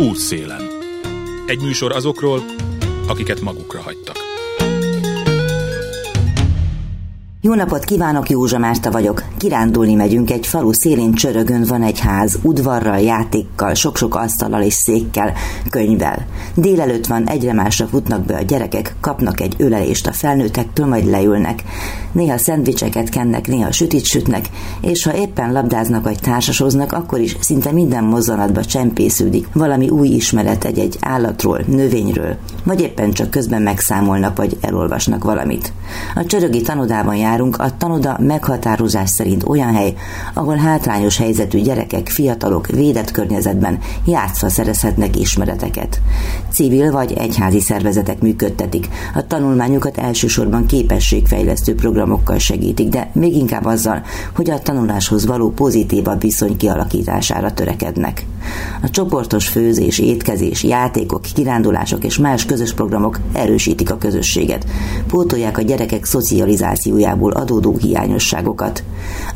[0.00, 0.62] Útszélen.
[1.46, 2.42] Egy műsor azokról,
[3.06, 4.19] akiket magukra hagytak.
[7.42, 9.24] Jó napot kívánok, Józsa Márta vagyok.
[9.36, 15.32] Kirándulni megyünk, egy falu szélén csörögön van egy ház, udvarral, játékkal, sok-sok asztallal és székkel,
[15.70, 16.26] könyvvel.
[16.54, 21.62] Délelőtt van, egyre másra futnak be a gyerekek, kapnak egy ölelést a felnőttektől, majd leülnek.
[22.12, 24.48] Néha szendvicseket kennek, néha sütit sütnek,
[24.80, 30.64] és ha éppen labdáznak vagy társasoznak, akkor is szinte minden mozzanatba csempésződik valami új ismeret
[30.64, 35.72] egy-egy állatról, növényről, vagy éppen csak közben megszámolnak vagy elolvasnak valamit.
[36.14, 39.94] A csörögi tanodában jár járunk, a tanoda meghatározás szerint olyan hely,
[40.34, 46.00] ahol hátrányos helyzetű gyerekek, fiatalok védett környezetben játszva szerezhetnek ismereteket.
[46.52, 48.88] Civil vagy egyházi szervezetek működtetik.
[49.14, 54.02] A tanulmányukat elsősorban képességfejlesztő programokkal segítik, de még inkább azzal,
[54.34, 58.24] hogy a tanuláshoz való pozitívabb viszony kialakítására törekednek.
[58.82, 64.66] A csoportos főzés, étkezés, játékok, kirándulások és más közös programok erősítik a közösséget,
[65.06, 68.82] pótolják a gyerekek szocializációjából adódó hiányosságokat.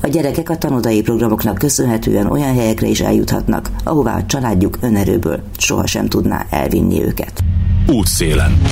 [0.01, 6.09] A gyerekek a tanodai programoknak köszönhetően olyan helyekre is eljuthatnak, ahová a családjuk önerőből sohasem
[6.09, 7.43] tudná elvinni őket.
[7.87, 8.63] Útszélen.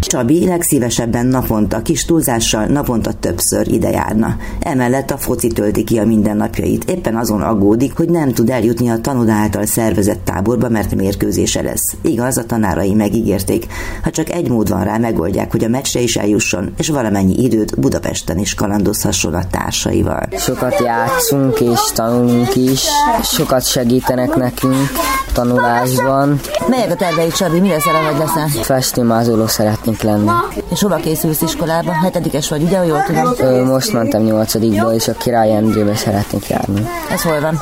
[0.00, 4.36] Csabi legszívesebben naponta, kis túlzással naponta többször ide járna.
[4.60, 6.90] Emellett a foci tölti ki a mindennapjait.
[6.90, 11.94] Éppen azon aggódik, hogy nem tud eljutni a tanoda által szervezett táborba, mert mérkőzése lesz.
[12.02, 13.66] Igaz, a tanárai megígérték.
[14.02, 17.80] Ha csak egy mód van rá, megoldják, hogy a meccsre is eljusson, és valamennyi időt
[17.80, 20.28] Budapesten is kalandozhasson a társaival.
[20.38, 22.84] Sokat játszunk és tanulunk is,
[23.22, 24.90] sokat segítenek nekünk
[25.32, 26.40] tanulásban.
[26.68, 27.60] Melyek a terveid, Csabi?
[27.60, 28.48] Mire szeretnéd leszel?
[28.62, 30.30] Festőmázoló szeretnék lenni.
[30.70, 31.92] És hova készülsz iskolába?
[31.92, 33.34] Hetedikes vagy, ugye, jól tudom?
[33.38, 36.88] Ö, most mentem nyolcadikba, és a Király Endrébe szeretnék járni.
[37.10, 37.58] Ez hol van?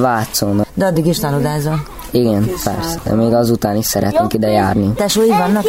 [0.00, 0.66] Vácon.
[0.74, 1.82] De addig is tanulázol.
[2.10, 4.92] Igen, persze, de még azután is szeretnénk ide járni.
[4.92, 5.64] Tesói vannak?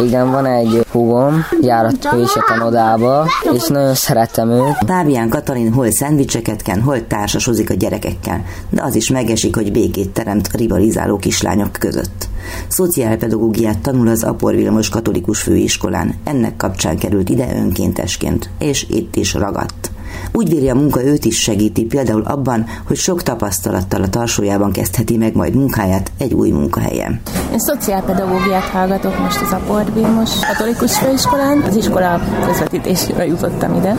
[0.00, 4.84] Igen, van egy húgom, járat ő is a tanodába, és nagyon szeretem őt.
[4.86, 10.10] Pávián Katalin hol szendvicseket ken, hol társasozik a gyerekekkel, de az is megesik, hogy békét
[10.10, 12.28] teremt rivalizáló kislányok között.
[12.68, 19.34] Szociálpedagógiát tanul az Apor Vilmos Katolikus Főiskolán, ennek kapcsán került ide önkéntesként, és itt is
[19.34, 19.90] ragadt.
[20.32, 25.16] Úgy véli a munka őt is segíti, például abban, hogy sok tapasztalattal a tarsójában kezdheti
[25.16, 27.20] meg majd munkáját egy új munkahelyen.
[27.52, 31.62] Én szociálpedagógiát hallgatok most az Aport Vilmos Katolikus Főiskolán.
[31.66, 33.96] Az iskola közvetítésére jutottam ide.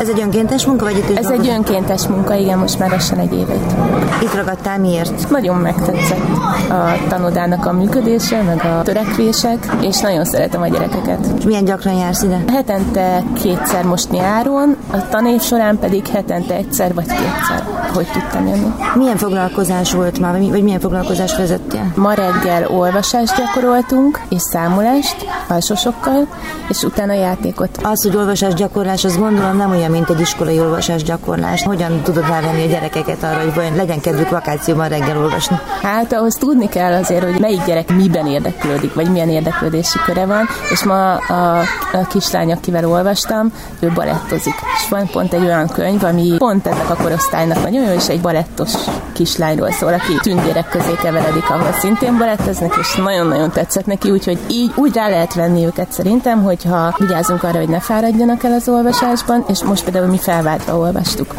[0.00, 3.18] Ez egy önkéntes munka, vagy itt is Ez egy önkéntes munka, igen, most már lassan
[3.18, 3.76] egy évet.
[4.22, 5.30] Itt ragadtál miért?
[5.30, 6.26] Nagyon megtetszett
[6.68, 11.26] a tanodának a működése, meg a törekvések, és nagyon szeretem a gyerekeket.
[11.38, 12.44] És milyen gyakran jársz ide?
[12.52, 17.62] Hetente kétszer most nyáron, a tanév során pedig hetente egyszer vagy kétszer,
[17.94, 18.74] hogy tudtam jönni.
[18.94, 21.92] Milyen foglalkozás volt már, vagy milyen foglalkozást vezettél?
[21.94, 25.16] Ma reggel olvasást gyakoroltunk, és számolást
[25.48, 26.26] alsosokkal,
[26.68, 27.78] és utána játékot.
[27.82, 31.62] Az, hogy olvasás gyakorlás, az gondolom nem olyan, mint egy iskolai olvasás gyakorlás.
[31.62, 35.56] Hogyan tudod rávenni a gyerekeket arra, hogy vajon legyen kedvük vakációban reggel olvasni?
[35.82, 40.48] Hát ahhoz tudni kell azért, hogy melyik gyerek miben érdeklődik, vagy milyen érdeklődési köre van,
[40.70, 41.58] és ma a,
[41.92, 44.54] a kislány, akivel olvastam, ő balettozik.
[44.76, 48.20] És van pont egy olyan könyv, ami pont ennek a korosztálynak nagyon jó, és egy
[48.20, 48.72] balettos
[49.12, 54.72] kislányról szól, aki tündérek közé keveredik, ahol szintén baletteznek, és nagyon-nagyon tetszett neki, úgyhogy így
[54.74, 59.44] úgy rá lehet venni őket szerintem, hogyha vigyázunk arra, hogy ne fáradjanak el az olvasásban,
[59.48, 61.34] és most például mi felváltva olvastuk.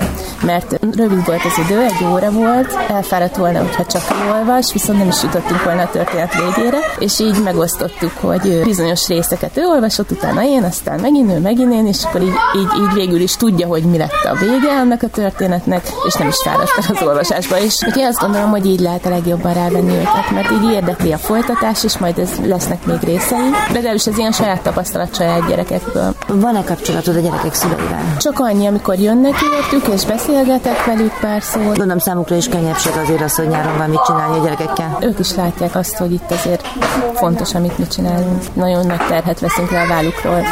[0.45, 4.01] Mert rövid volt az idő, egy óra volt, elfáradt volna, hogyha csak
[4.31, 9.57] olvas, viszont nem is jutottunk volna a történet végére, és így megosztottuk, hogy bizonyos részeket
[9.57, 13.19] ő olvasott, utána én, aztán megint ő, megint én, és akkor így, így, így végül
[13.19, 16.95] is tudja, hogy mi lett a vége annak a történetnek, és nem is fáradt el
[16.95, 17.59] az olvasásba.
[17.59, 21.17] És úgyhogy azt gondolom, hogy így lehet a legjobban rávenni őket, mert így érdekli a
[21.17, 23.49] folytatás, és majd ez lesznek még részei.
[23.67, 26.15] De legalábbis ez ilyen saját tapasztalat saját gyerekekből.
[26.27, 28.15] Van-e kapcsolatod a gyerekek szüleivel?
[28.17, 31.63] Csak annyi, amikor jönnek értük, és beszélgetek velük pár szót.
[31.63, 34.97] Gondolom számukra is könnyebbség azért az, hogy nyáron van mit csinálni a gyerekekkel.
[35.01, 36.67] Ők is látják azt, hogy itt azért
[37.13, 38.43] fontos, amit mi csinálunk.
[38.53, 40.45] Nagyon nagy terhet veszünk rá a vállukról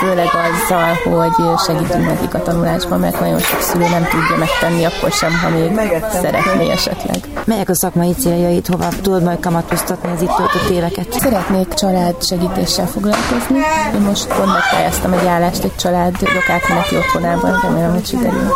[0.00, 5.10] főleg azzal, hogy segítünk nekik a tanulásban, mert nagyon sok szülő nem tudja megtenni akkor
[5.10, 5.78] sem, ha még
[6.12, 7.20] szeretné esetleg.
[7.44, 11.12] Melyek a szakmai céljaid, hova tudod majd kamatoztatni az itt töltött éveket?
[11.12, 13.58] Szeretnék család segítéssel foglalkozni.
[13.94, 16.14] Én most pont megpályáztam egy állást egy család
[16.48, 18.52] átmeneti otthonában, remélem, hogy sikerül.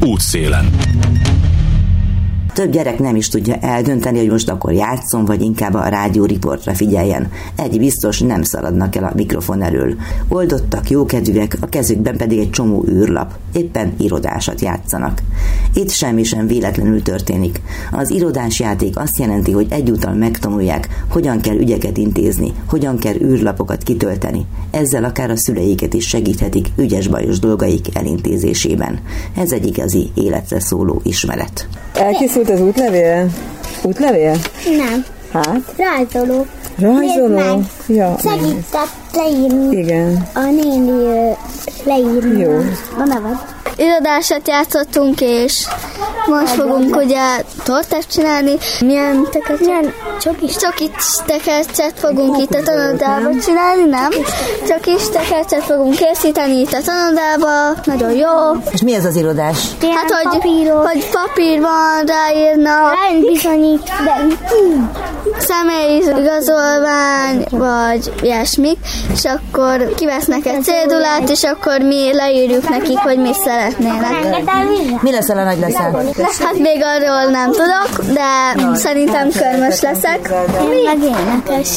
[0.00, 0.70] Útszélen.
[2.52, 7.30] Több gyerek nem is tudja eldönteni, hogy most akkor játszon, vagy inkább a rádióriportra figyeljen.
[7.56, 9.94] Egy biztos nem szaladnak el a mikrofon elől.
[10.28, 13.32] Oldottak, jókedvűek, a kezükben pedig egy csomó űrlap.
[13.52, 15.22] Éppen irodásat játszanak.
[15.74, 17.60] Itt semmi sem véletlenül történik.
[17.92, 23.82] Az irodás játék azt jelenti, hogy egyúttal megtanulják, hogyan kell ügyeket intézni, hogyan kell űrlapokat
[23.82, 24.46] kitölteni.
[24.70, 29.00] Ezzel akár a szüleiket is segíthetik ügyes-bajos dolgaik elintézésében.
[29.36, 31.68] Ez egy igazi életre szóló ismeret.
[32.42, 33.28] Elkészült az útlevél?
[33.82, 34.36] Útlevél?
[34.76, 35.04] Nem.
[35.32, 35.74] Hát?
[35.76, 36.46] Rajzoló.
[36.78, 37.62] Rajzoló?
[37.86, 38.16] Ja.
[38.22, 39.76] Segített leírni.
[39.76, 40.28] Igen.
[40.34, 41.36] A néni
[41.84, 42.40] leírni.
[42.40, 42.52] Jó.
[42.98, 43.60] A nevet.
[43.76, 45.66] Irodásat játszottunk, és
[46.26, 47.20] most fogunk ugye
[47.64, 48.52] tortát csinálni.
[48.80, 49.60] Milyen teket?
[49.60, 50.56] Milyen csokis?
[50.56, 54.10] Csokis tekercset fogunk itt a tanodába csinálni, nem?
[54.68, 57.80] Csokis tekercset fogunk készíteni itt a tanodába.
[57.84, 58.62] Nagyon jó.
[58.70, 59.58] És mi ez az irodás?
[59.80, 60.40] Hát, hogy,
[60.84, 62.94] hogy papír van, ráírnak.
[63.32, 64.26] bizonyít, de
[65.38, 68.78] személyi igazolvány, vagy ilyesmik,
[69.12, 75.02] és akkor kivesznek egy cédulát, és akkor mi leírjuk nekik, hogy mi szeretnének.
[75.02, 76.04] Mi leszel a nagy leszel?
[76.40, 80.30] Hát még arról nem tudok, de szerintem körmös leszek.
[80.84, 81.68] Meg énekes.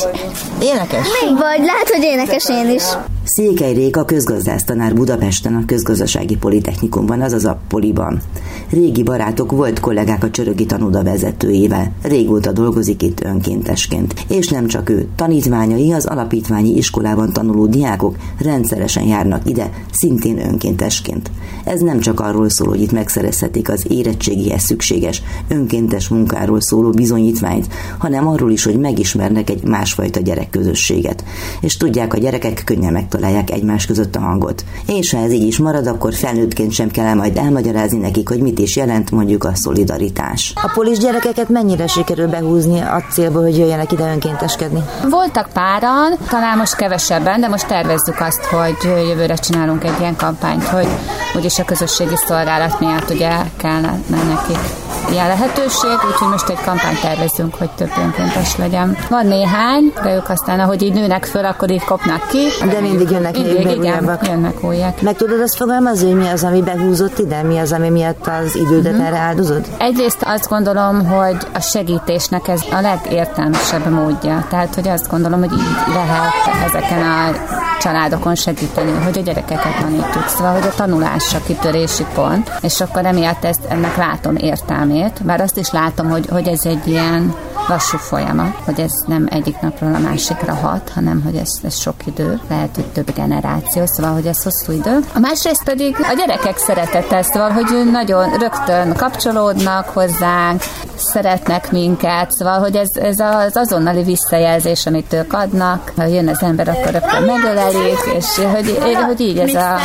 [0.61, 1.07] Énekes?
[1.37, 2.83] Vagy lehet, hogy énekes én is.
[3.27, 8.21] Székely Réka közgazdásztanár Budapesten a Közgazdasági Politechnikumban, azaz a Poliban.
[8.69, 11.91] Régi barátok volt kollégák a Csörögi tanúda vezetőjével.
[12.01, 14.25] Régóta dolgozik itt önkéntesként.
[14.27, 21.31] És nem csak ő, tanítványai az alapítványi iskolában tanuló diákok rendszeresen járnak ide, szintén önkéntesként.
[21.63, 27.67] Ez nem csak arról szól, hogy itt megszerezhetik az érettségihez szükséges önkéntes munkáról szóló bizonyítványt,
[27.97, 31.23] hanem arról is, hogy megismernek egy másfajta gyerekközösséget.
[31.61, 34.63] És tudják, a gyerekek könnyen megtalálják egymás között a hangot.
[34.85, 38.59] És ha ez így is marad, akkor felnőttként sem kell majd elmagyarázni nekik, hogy mit
[38.59, 40.53] is jelent mondjuk a szolidaritás.
[40.55, 44.79] A polis gyerekeket mennyire sikerül behúzni a célból, hogy jöjjenek ide önkénteskedni?
[45.09, 50.63] Voltak páran, talán most kevesebben, de most tervezzük azt, hogy jövőre csinálunk egy ilyen kampányt,
[50.63, 50.87] hogy
[51.35, 57.55] úgyis a közösségi szolgálat miatt ugye kellene nekik ilyen lehetőség, úgyhogy most egy kampányt tervezünk,
[57.55, 58.97] hogy több önkéntes legyen.
[59.09, 62.65] Van néhány, de ők aztán, ahogy így nőnek föl, akkor így kopnak ki.
[62.69, 64.27] De mindig Mindig, még igen, újabbak.
[64.27, 65.01] jönnek újak.
[65.01, 68.55] Meg tudod azt fogalmazni, hogy mi az, ami behúzott ide, mi az, ami miatt az
[68.55, 69.01] idődet Mhm.
[69.05, 69.61] erre áldozod?
[69.77, 74.45] Egyrészt azt gondolom, hogy a segítésnek ez a legértelmesebb módja.
[74.49, 77.31] Tehát, hogy azt gondolom, hogy így lehet ezeken a
[77.79, 80.27] családokon segíteni, hogy a gyerekeket tanítjuk.
[80.27, 85.41] Szóval, hogy a tanulás a kitörési pont, és akkor emiatt ezt, ennek látom értelmét, bár
[85.41, 87.33] azt is látom, hogy, hogy ez egy ilyen
[87.67, 91.95] lassú folyamat, hogy ez nem egyik napról a másikra hat, hanem hogy ez, ez sok
[92.05, 94.99] idő, lehet, hogy több generáció, szóval, hogy ez hosszú idő.
[95.13, 100.63] A másrészt pedig a gyerekek szeretete, szóval, hogy nagyon rögtön kapcsolódnak hozzánk,
[100.95, 106.41] szeretnek minket, szóval, hogy ez, ez az azonnali visszajelzés, amit ők adnak, ha jön az
[106.41, 109.75] ember, akkor rögtön megölelik, és hogy, hogy így ez a,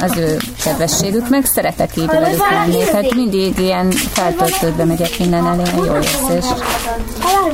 [0.00, 5.62] az ő kedvességük, meg szeretek így velük lenni, tehát mindig ilyen feltöltődve megyek minden elé,
[5.86, 6.46] jó érzés.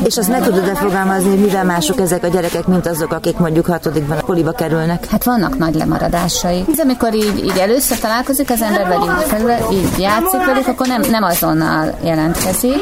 [0.05, 3.67] És azt meg tudod-e fogalmazni, hogy mivel mások ezek a gyerekek, mint azok, akik mondjuk
[3.67, 5.07] hatodikban a poliba kerülnek?
[5.11, 6.65] Hát vannak nagy lemaradásai.
[6.73, 11.03] Ez amikor így, így először találkozik az ember velük, felül, így játszik velük, akkor nem,
[11.11, 12.81] nem azonnal jelentkezik,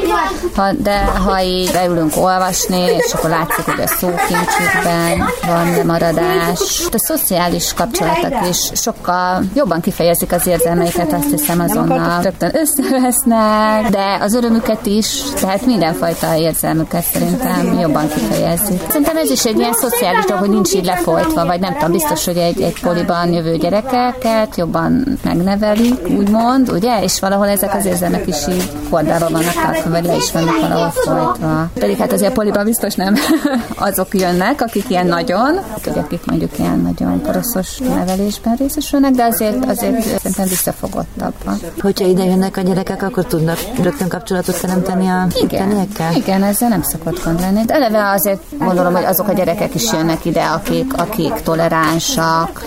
[0.55, 6.87] ha, de ha így leülünk olvasni, és akkor látszik, hogy a szókincsükben van lemaradás.
[6.91, 14.17] A szociális kapcsolatok is sokkal jobban kifejezik az érzelmeiket, azt hiszem azonnal rögtön összevesznek, de
[14.19, 16.35] az örömüket is, tehát mindenfajta
[16.65, 18.81] érzelmüket szerintem jobban kifejezik.
[18.87, 22.25] Szerintem ez is egy ilyen szociális dolog, hogy nincs így lefolytva, vagy nem tudom, biztos,
[22.25, 27.03] hogy egy, egy poliban jövő gyerekeket jobban megnevelik, úgymond, ugye?
[27.03, 30.89] És valahol ezek az érzelmek is így kordában vannak tartva, vagy le is vannak valahol
[30.89, 31.69] folytva.
[31.73, 33.15] Pedig hát azért a poliban biztos nem
[33.89, 35.59] azok jönnek, akik ilyen nagyon,
[35.95, 41.59] akik mondjuk ilyen nagyon poroszos nevelésben részesülnek, de azért, azért szerintem visszafogottabban.
[41.81, 46.81] Hogyha ide jönnek a gyerekek, akkor tudnak rögtön kapcsolatot teremteni a Igen, igen, ezzel nem
[46.81, 47.65] szokott gond lenni.
[47.65, 52.65] De eleve azért gondolom, hogy azok a gyerekek is jönnek ide, akik, akik toleránsak,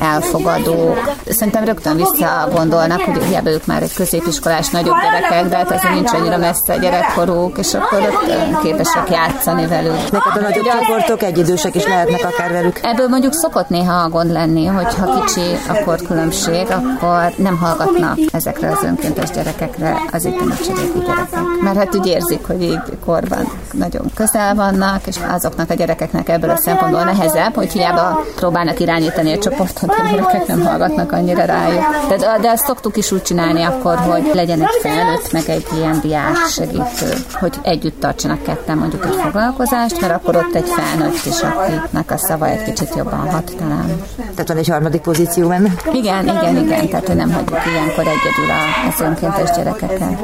[0.00, 1.10] elfogadók.
[1.28, 6.12] Szerintem rögtön visszagondolnak, hogy hiába ők már egy középiskolás nagyobb gyerekek, de hát azért nincs
[6.12, 9.96] annyira messze a gyerekkoruk, és akkor rögtön képesek játszani velük.
[10.12, 12.80] Hát a nagyobb csoportok egyidősek is lehetnek akár velük.
[12.82, 18.70] Ebből mondjuk szokott néha gond lenni, hogy ha kicsi a korkülönbség, akkor nem hallgatnak ezekre
[18.70, 21.40] az önkéntes gyerekekre az itt cseréki gyerekek.
[21.62, 22.80] Mert hát úgy érzik, hogy így
[23.28, 28.80] korban nagyon közel vannak, és azoknak a gyerekeknek ebből a szempontból nehezebb, hogy hiába próbálnak
[28.80, 31.84] irányítani a csoportot, a gyerekek nem hallgatnak annyira rájuk.
[32.08, 36.00] De, de azt szoktuk is úgy csinálni akkor, hogy legyen egy felnőtt, meg egy ilyen
[36.00, 41.40] diák segítő, hogy együtt tartsanak ketten mondjuk egy foglalkozást, mert akkor ott egy felnőtt is,
[41.40, 44.02] akinek a szava egy kicsit jobban hat talán.
[44.16, 45.70] Tehát van egy harmadik pozíció benne?
[45.92, 48.50] Igen, igen, igen, tehát hogy nem hagyjuk ilyenkor egyedül
[48.88, 50.22] az önkéntes gyerekeket.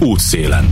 [0.00, 0.70] Útszélen.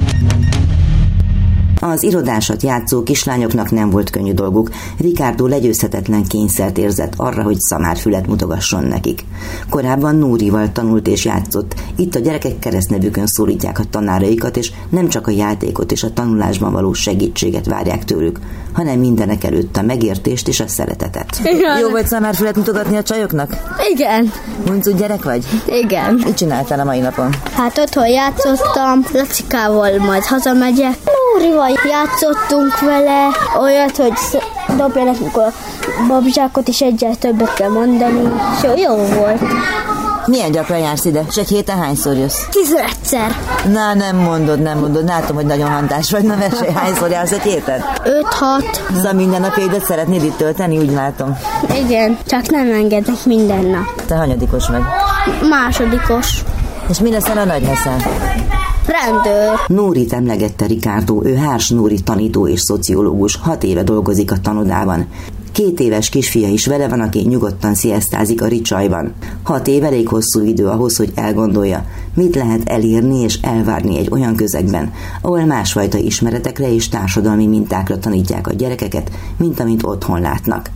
[1.81, 4.71] Az irodásat játszó kislányoknak nem volt könnyű dolguk.
[4.99, 9.25] Ricardo legyőzhetetlen kényszert érzett arra, hogy szamárfület mutogasson nekik.
[9.71, 11.75] Korábban Núrival tanult és játszott.
[11.97, 16.73] Itt a gyerekek keresztnevükön szólítják a tanáraikat, és nem csak a játékot és a tanulásban
[16.73, 18.39] való segítséget várják tőlük,
[18.73, 21.41] hanem mindenek előtt a megértést és a szeretetet.
[21.45, 21.79] Igen.
[21.79, 23.57] Jó volt szamárfület mutogatni a csajoknak?
[23.93, 24.33] Igen.
[24.67, 25.45] Muncu gyerek vagy?
[25.67, 26.15] Igen.
[26.25, 27.35] Mit csináltál a mai napon?
[27.53, 30.99] Hát otthon játszottam, Lacikával majd hazamegyek.
[31.35, 33.29] Nórival játszottunk vele,
[33.61, 34.13] olyat, hogy
[34.77, 35.53] dobja nekünk a
[36.09, 38.33] babzsákot, és egyel többet kell mondani.
[38.57, 39.43] És jó, volt.
[40.27, 41.23] Milyen gyakran jársz ide?
[41.29, 42.45] És egy héten hányszor jössz?
[42.51, 43.37] Tizenegyszer.
[43.73, 45.05] Na, nem mondod, nem mondod.
[45.05, 46.23] Látom, hogy nagyon hantás vagy.
[46.23, 47.85] Na, mesélj, hányszor jársz egy héten?
[48.05, 48.83] Öt-hat.
[48.95, 51.39] Szóval minden napjaidat szeretnéd itt tölteni, úgy látom.
[51.75, 54.05] Igen, csak nem engednek minden nap.
[54.07, 54.83] Te hanyadikos vagy.
[55.49, 56.43] Másodikos.
[56.89, 57.97] És mi leszel a nagy leszel?
[58.89, 59.59] Rendőr.
[59.67, 65.07] Nórit emlegette Ricardo, ő Hárs Nóri tanító és szociológus, hat éve dolgozik a tanodában.
[65.53, 69.13] Két éves kisfia is vele van, aki nyugodtan sziasztázik a ricsajban.
[69.43, 74.37] Hat év elég hosszú idő ahhoz, hogy elgondolja, mit lehet elérni és elvárni egy olyan
[74.37, 74.93] közegben,
[75.23, 80.71] ahol másfajta ismeretekre és társadalmi mintákra tanítják a gyerekeket, mint amit otthon látnak.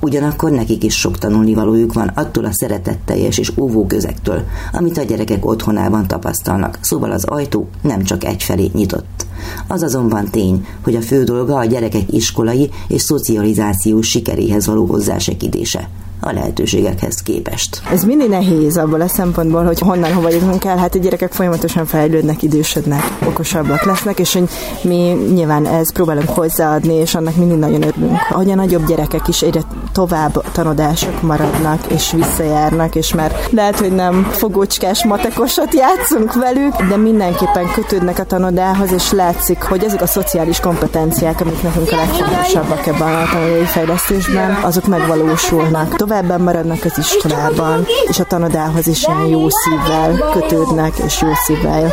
[0.00, 5.46] Ugyanakkor nekik is sok tanulnivalójuk van attól a szeretetteljes és óvó közektől, amit a gyerekek
[5.46, 9.26] otthonában tapasztalnak, szóval az ajtó nem csak egyfelé nyitott.
[9.66, 15.88] Az azonban tény, hogy a fő dolga a gyerekek iskolai és szocializációs sikeréhez való hozzásegítése
[16.20, 17.82] a lehetőségekhez képest.
[17.92, 20.76] Ez mindig nehéz abból a szempontból, hogy honnan hova jutunk el.
[20.76, 24.48] Hát a gyerekek folyamatosan fejlődnek, idősödnek, okosabbak lesznek, és hogy
[24.82, 28.18] mi nyilván ez próbálunk hozzáadni, és annak mindig nagyon örülünk.
[28.30, 29.60] Ahogy a nagyobb gyerekek is egyre
[29.92, 36.96] tovább tanodások maradnak, és visszajárnak, és már lehet, hogy nem fogócskás matekosat játszunk velük, de
[36.96, 42.86] mindenképpen kötődnek a tanodához, és látszik, hogy ezek a szociális kompetenciák, amik nekünk a legfontosabbak
[42.86, 45.96] ebben a tanulói fejlesztésben, azok megvalósulnak.
[46.08, 51.92] Továbban maradnak az iskolában, és a tanodához is ilyen jó szívvel kötődnek, és jó szívvel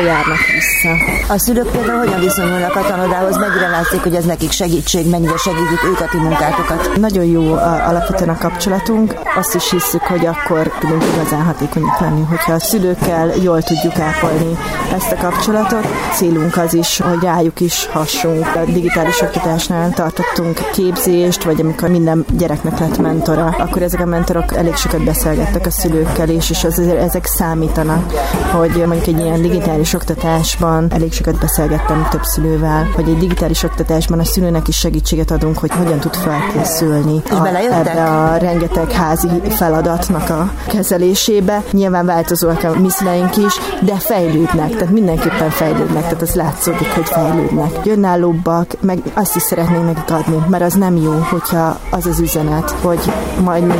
[0.00, 0.90] járnak vissza.
[1.28, 5.84] A szülők például hogyan viszonyulnak a tanodához, mennyire látszik, hogy ez nekik segítség, mennyire segítik
[5.84, 6.96] ők a ti munkátokat?
[6.96, 9.14] Nagyon jó a, alapvetően a kapcsolatunk.
[9.36, 14.56] Azt is hiszük, hogy akkor tudunk igazán hatékonyak lenni, hogyha a szülőkkel jól tudjuk ápolni
[14.94, 15.86] ezt a kapcsolatot.
[16.14, 18.46] Célunk az is, hogy rájuk is hassunk.
[18.56, 24.56] A digitális oktatásnál tartottunk képzést, vagy amikor minden gyereknek lett mentora, akkor ezek a mentorok
[24.56, 28.12] elég sokat beszélgettek a szülőkkel is, és azért ezek számítanak,
[28.52, 34.18] hogy mondjuk egy ilyen digitális oktatásban elég sokat beszélgettem több szülővel, hogy egy digitális oktatásban
[34.18, 37.86] a szülőnek is segítséget adunk, hogy hogyan tud felkészülni És belejöttek?
[37.86, 41.62] ebbe a rengeteg házi feladatnak a kezelésébe.
[41.70, 47.70] Nyilván változóak a miszleink is, de fejlődnek, tehát mindenképpen fejlődnek, tehát az látszódik, hogy fejlődnek.
[47.84, 52.70] Önállóbbak, meg azt is szeretnénk nekik adni, mert az nem jó, hogyha az az üzenet,
[52.70, 53.12] hogy
[53.44, 53.74] majd mi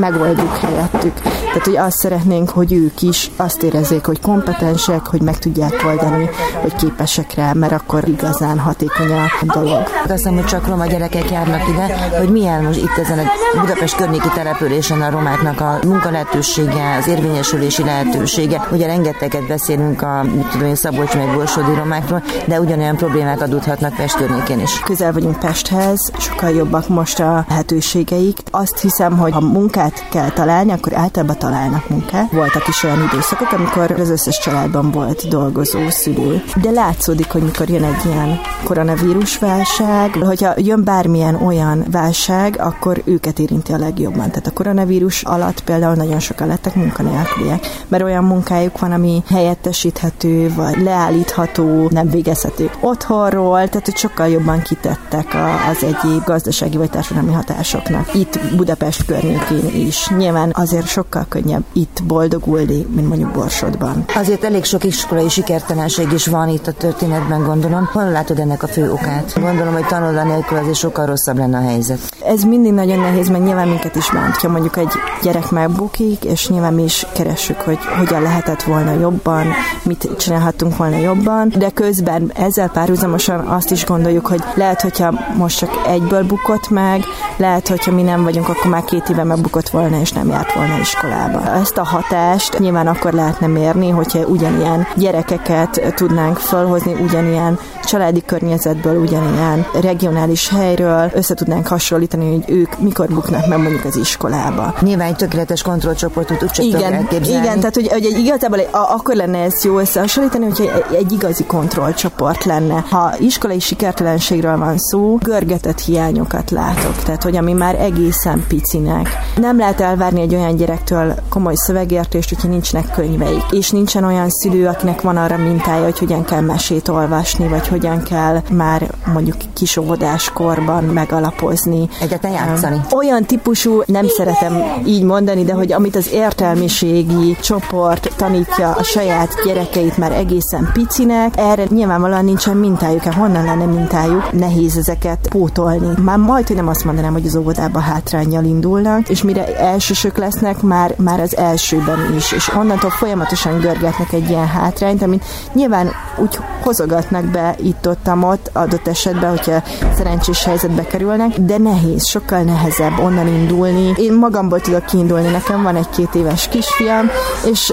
[0.00, 1.20] megoldjuk helyettük.
[1.22, 6.30] Tehát, hogy azt szeretnénk, hogy ők is azt érezzék, hogy kompetensek, hogy meg tudják oldani,
[6.60, 9.82] hogy képesek rá, mert akkor igazán hatékony a dolog.
[10.02, 13.96] Azt hiszem, hogy csak roma gyerekek járnak ide, hogy milyen most itt ezen a Budapest
[13.96, 18.68] környéki településen a romáknak a munkalehetősége, az érvényesülési lehetősége.
[18.72, 24.16] Ugye rengeteget beszélünk a tudom én, Szabolcs meg Borsodi romákról, de ugyanolyan problémák adódhatnak Pest
[24.16, 24.80] környékén is.
[24.80, 28.38] Közel vagyunk Pesthez, sokkal jobbak most a lehetőségeik.
[28.50, 32.32] Azt hiszem, hogy ha munkát kell találni, akkor általában találnak munkát.
[32.32, 36.42] Voltak is olyan időszakok, amikor az összes családban volt dolgozó szülő.
[36.62, 43.02] De látszódik, hogy mikor jön egy ilyen koronavírus válság, hogyha jön bármilyen olyan válság, akkor
[43.04, 44.28] őket érinti a legjobban.
[44.28, 50.52] Tehát a koronavírus alatt például nagyon sokan lettek munkanélküliek, mert olyan munkájuk van, ami helyettesíthető,
[50.54, 55.26] vagy leállítható, nem végezhető otthonról, tehát hogy sokkal jobban kitettek
[55.70, 58.14] az egyéb gazdasági vagy társadalmi hatásoknak.
[58.14, 60.08] Itt Budapest környékén is.
[60.08, 64.04] Nyilván azért sokkal könnyebb itt boldogulni, mint mondjuk Borsodban.
[64.14, 67.88] Azért elég sok iskolai iskolai sikertelenség is van itt a történetben, gondolom.
[67.92, 69.40] Hol látod ennek a fő okát?
[69.40, 71.98] Gondolom, hogy tanulva nélkül azért sokkal rosszabb lenne a helyzet.
[72.26, 74.48] Ez mindig nagyon nehéz, mert nyilván minket is bántja.
[74.48, 79.46] Mondjuk egy gyerek megbukik, és nyilván mi is keressük, hogy hogyan lehetett volna jobban,
[79.82, 85.58] mit csinálhattunk volna jobban, de közben ezzel párhuzamosan azt is gondoljuk, hogy lehet, hogyha most
[85.58, 87.04] csak egyből bukott meg,
[87.36, 90.78] lehet, hogyha mi nem vagyunk, akkor már két éve megbukott volna, és nem járt volna
[90.78, 91.52] iskolába.
[91.52, 99.00] Ezt a hatást nyilván akkor lehetne mérni, hogyha ugyanilyen gyerekeket tudnánk felhozni, ugyanilyen családi környezetből,
[99.00, 104.74] ugyanilyen regionális helyről össze tudnánk hasonlítani, hogy ők mikor buknak meg mondjuk az iskolába.
[104.80, 108.76] Nyilván egy tökéletes kontrollcsoportot úgy csak igen, igen, tehát hogy, hogy egy, igazából egy, a,
[108.76, 112.84] akkor lenne ez jó összehasonlítani, hogyha egy, egy igazi kontrollcsoport lenne.
[112.90, 119.08] Ha iskolai sikertelenségről van szó, görgetett hiányokat látok, tehát hogy ami már egészen picinek.
[119.36, 124.66] Nem lehet elvárni egy olyan gyerektől komoly szövegértést, hogyha nincsenek könyveik, és nincsen olyan szülő,
[124.66, 130.84] akinek van arra mintája, hogy hogyan kell mesét olvasni, vagy hogyan kell már mondjuk kisóvodáskorban
[130.84, 131.88] megalapozni.
[132.00, 132.80] Egyetlen játszani.
[132.90, 139.34] Olyan típusú, nem szeretem így mondani, de hogy amit az értelmiségi csoport tanítja a saját
[139.44, 146.02] gyerekeit már egészen picinek, erre nyilvánvalóan nincsen mintájuk, hát honnan lenne mintájuk, nehéz ezeket pótolni.
[146.02, 150.62] Már majd, hogy nem azt mondanám, hogy az óvodába hátrányjal indulnak, és mire elsősök lesznek,
[150.62, 154.46] már, már az elsőben is, és onnantól folyamatosan görgetnek egy ilyen
[154.82, 159.62] hátrányt, amit nyilván úgy hozogatnak be itt-ott, ott adott esetben, hogyha
[159.96, 163.92] szerencsés helyzetbe kerülnek, de nehéz, sokkal nehezebb onnan indulni.
[163.96, 167.10] Én magamból tudok kiindulni, nekem van egy két éves kisfiam,
[167.50, 167.72] és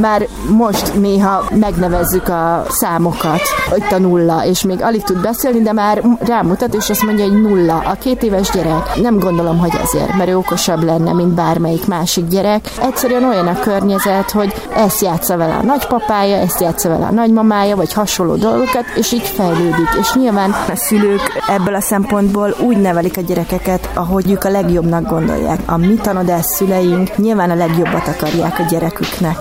[0.00, 5.72] már most néha megnevezzük a számokat, hogy a nulla, és még alig tud beszélni, de
[5.72, 7.76] már rámutat, és azt mondja, hogy nulla.
[7.78, 8.96] A két éves gyerek.
[8.96, 12.70] Nem gondolom, hogy ezért, mert ő okosabb lenne, mint bármelyik másik gyerek.
[12.80, 17.76] Egyszerűen olyan a környezet, hogy ezt játsza vele a nagypapája, ezt játsza vele a nagymamája,
[17.76, 19.88] vagy hasonló dolgokat, és így fejlődik.
[20.00, 25.08] És nyilván a szülők ebből a szempontból úgy nevelik a gyerekeket, ahogy ők a legjobbnak
[25.08, 25.60] gondolják.
[25.66, 29.36] A mi tanodás szüleink nyilván a legjobbat akarják a gyereküknek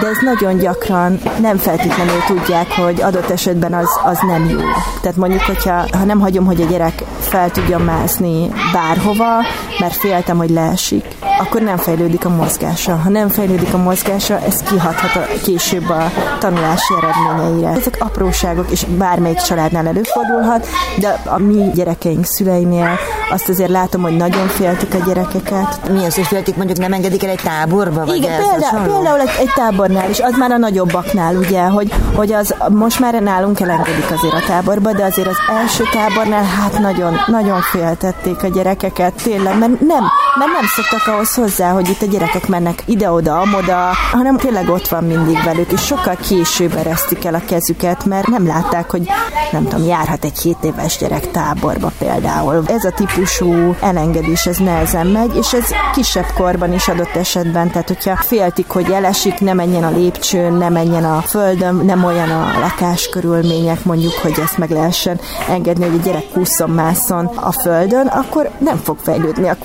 [0.00, 4.58] de ez nagyon gyakran nem feltétlenül tudják, hogy adott esetben az, az nem jó.
[5.00, 9.44] Tehát mondjuk, hogyha ha nem hagyom, hogy a gyerek fel tudja mászni bárhova,
[9.78, 11.04] mert féltem, hogy leesik,
[11.38, 12.96] akkor nem fejlődik a mozgása.
[12.96, 17.68] Ha nem fejlődik a mozgása, ez kihathat a, később a tanulási eredményeire.
[17.68, 20.66] Ezek apróságok, és bármelyik családnál előfordulhat,
[20.98, 22.98] de a mi gyerekeink szüleinél
[23.30, 25.90] azt azért látom, hogy nagyon féltik a gyerekeket.
[25.90, 28.04] Mi az, hogy féltik, mondjuk nem engedik el egy táborba?
[28.04, 32.32] Vagy Igen, például, például egy, egy tábornál is, az már a nagyobbaknál, ugye, hogy, hogy
[32.32, 37.16] az most már nálunk elengedik azért a táborba, de azért az első tábornál hát nagyon,
[37.26, 40.04] nagyon féltették a gyerekeket, tényleg, mert nem,
[40.38, 44.88] mert nem szoktak ahhoz hozzá, hogy itt a gyerekek mennek ide-oda, amoda, hanem tényleg ott
[44.88, 49.08] van mindig velük, és sokkal később eresztik el a kezüket, mert nem látták, hogy
[49.52, 52.62] nem tudom, járhat egy 7 éves gyerek táborba például.
[52.66, 57.88] Ez a típusú elengedés, ez nehezen megy, és ez kisebb korban is adott esetben, tehát
[57.88, 62.58] hogyha féltik, hogy elesik, nem menjen a lépcsőn, nem menjen a földön, nem olyan a
[62.60, 68.50] lakáskörülmények, mondjuk, hogy ezt meg lehessen engedni, hogy a gyerek kúszom mászon a földön, akkor
[68.58, 69.56] nem fog fejlődni a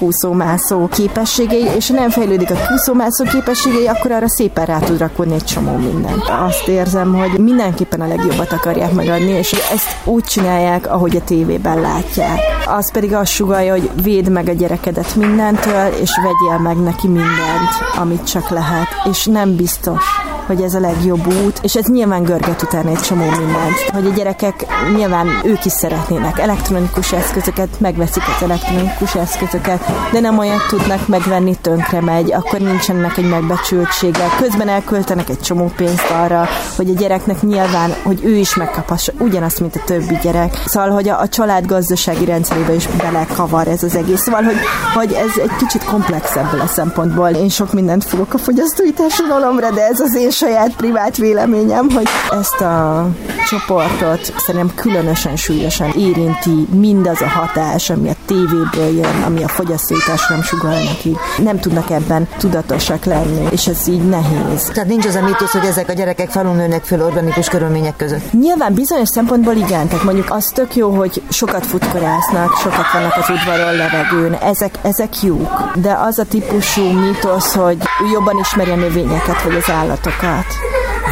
[0.63, 5.34] kúszó-mászó képességei, és ha nem fejlődik a kúszó-mászó képességei, akkor arra szépen rá tud rakodni
[5.34, 6.23] egy csomó mindent.
[6.47, 11.82] Azt érzem, hogy mindenképpen a legjobbat akarják megadni, és ezt úgy csinálják, ahogy a tévében
[11.82, 12.39] látják.
[12.65, 17.71] Az pedig azt sugalja, hogy védd meg a gyerekedet mindentől, és vegyél meg neki mindent,
[17.99, 18.88] amit csak lehet.
[19.10, 20.04] És nem biztos,
[20.45, 23.78] hogy ez a legjobb út, és ez nyilván görget utána egy csomó mindent.
[23.93, 30.36] Hogy a gyerekek nyilván ők is szeretnének elektronikus eszközöket, megveszik az elektronikus eszközöket, de nem
[30.53, 34.25] olyat tudnak megvenni, tönkre megy, akkor nincsenek egy megbecsültsége.
[34.39, 39.59] Közben elköltenek egy csomó pénzt arra, hogy a gyereknek nyilván, hogy ő is megkaphassa ugyanazt,
[39.59, 40.61] mint a többi gyerek.
[40.65, 44.21] Szóval, hogy a, a család gazdasági rendszerébe is belekavar ez az egész.
[44.21, 44.57] Szóval, hogy,
[44.93, 47.29] hogy ez egy kicsit komplexebb a szempontból.
[47.29, 52.07] Én sok mindent fogok a fogyasztói társadalomra, de ez az én saját privát véleményem, hogy
[52.31, 53.07] ezt a
[53.49, 59.99] csoportot szerintem különösen súlyosan érinti mindaz a hatás, ami a tévéből jön, ami a fogyasztói
[60.34, 61.17] társadalom sugal nekik.
[61.38, 64.63] Nem tudnak ebben tudatosak lenni, és ez így nehéz.
[64.74, 68.32] Tehát nincs az a mítosz, hogy ezek a gyerekek falun nőnek föl organikus körülmények között.
[68.32, 73.30] Nyilván bizonyos szempontból igen, tehát mondjuk az tök jó, hogy sokat futkorásznak, sokat vannak az
[73.30, 75.72] udvaron, levegőn, ezek, ezek jók.
[75.76, 77.78] De az a típusú mítosz, hogy
[78.13, 80.46] jobban ismeri a növényeket vagy az állatokat,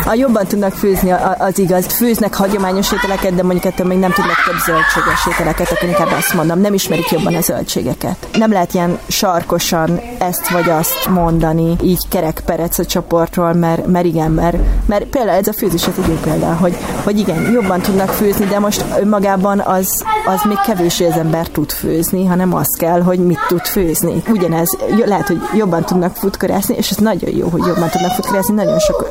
[0.05, 1.85] A jobban tudnak főzni, az igaz.
[1.85, 6.33] Főznek hagyományos ételeket, de mondjuk ettől még nem tudnak több zöldséges ételeket, akkor inkább azt
[6.33, 8.27] mondom, nem ismerik jobban a zöldségeket.
[8.33, 14.31] Nem lehet ilyen sarkosan ezt vagy azt mondani, így kerekperec a csoportról, mert, mert igen,
[14.31, 18.45] mert, mert például ez a főzés az így példa, hogy, hogy igen, jobban tudnak főzni,
[18.45, 23.19] de most önmagában az, az még kevés az ember tud főzni, hanem az kell, hogy
[23.19, 24.23] mit tud főzni.
[24.29, 28.79] Ugyanez, lehet, hogy jobban tudnak futkorászni, és ez nagyon jó, hogy jobban tudnak futkorászni, nagyon
[28.79, 29.09] sok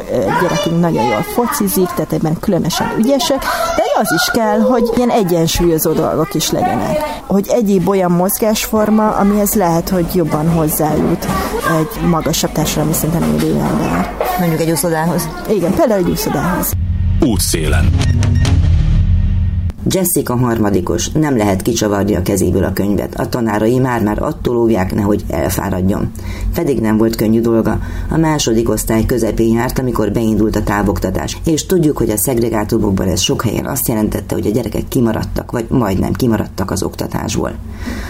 [0.70, 3.38] gyerekünk nagyon jól focizik, tehát ebben különösen ügyesek,
[3.76, 6.98] de az is kell, hogy ilyen egyensúlyozó dolgok is legyenek.
[7.26, 11.26] Hogy egyéb olyan mozgásforma, amihez lehet, hogy jobban hozzájut
[11.78, 14.16] egy magasabb társadalmi szinten élő ember.
[14.38, 15.28] Mondjuk egy úszodához?
[15.48, 16.72] Igen, például egy úszodához.
[17.20, 17.90] Útszélen.
[19.92, 23.14] Jessica harmadikos, nem lehet kicsavarni a kezéből a könyvet.
[23.14, 26.12] A tanárai már-már attól óvják, nehogy elfáradjon.
[26.55, 27.79] Pedig nem volt könnyű dolga.
[28.11, 31.38] A második osztály közepén járt, amikor beindult a távoktatás.
[31.44, 35.66] És tudjuk, hogy a szegregátumokban ez sok helyen azt jelentette, hogy a gyerekek kimaradtak, vagy
[35.68, 37.53] majdnem kimaradtak az oktatásból.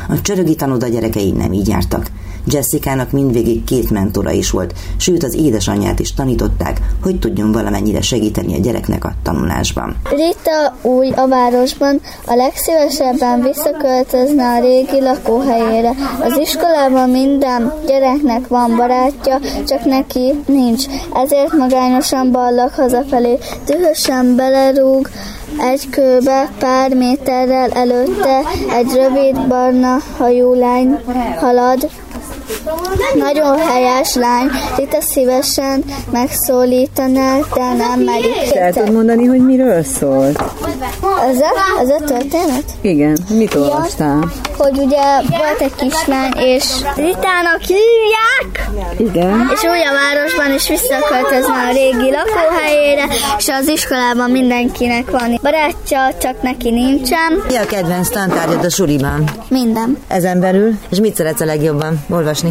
[0.09, 2.11] A csörögi tanoda gyerekei nem így jártak.
[2.47, 8.55] Jessica-nak mindvégig két mentora is volt, sőt az édesanyját is tanították, hogy tudjon valamennyire segíteni
[8.55, 9.97] a gyereknek a tanulásban.
[10.11, 15.93] Rita új a városban a legszívesebben visszaköltözne a régi lakóhelyére.
[16.23, 20.85] Az iskolában minden gyereknek van barátja, csak neki nincs.
[21.15, 25.09] Ezért magányosan ballak hazafelé, dühösen belerúg,
[25.59, 28.41] egy kőbe pár méterrel előtte
[28.77, 30.99] egy rövid barna hajú lány
[31.37, 31.91] halad,
[33.15, 38.55] nagyon helyes lány, Rita szívesen megszólítaná, de nem merik.
[38.55, 40.43] El tudod mondani, hogy miről szólt?
[41.29, 42.65] Ez a, ez a történet?
[42.81, 44.33] Igen, mit olvastál?
[44.57, 46.65] Hogy ugye volt egy kislány, és
[46.97, 49.51] Ritának hívják, Igen.
[49.55, 53.05] és úgy a városban is visszaköltözne a régi lakóhelyére,
[53.39, 57.43] és az iskolában mindenkinek van barátja, csak neki nincsen.
[57.49, 59.31] Mi a kedvenc tantárgyad a suliban?
[59.49, 59.99] Minden.
[60.09, 60.75] Ezen belül?
[60.91, 62.05] És mit szeretsz a legjobban
[62.45, 62.51] olvasni?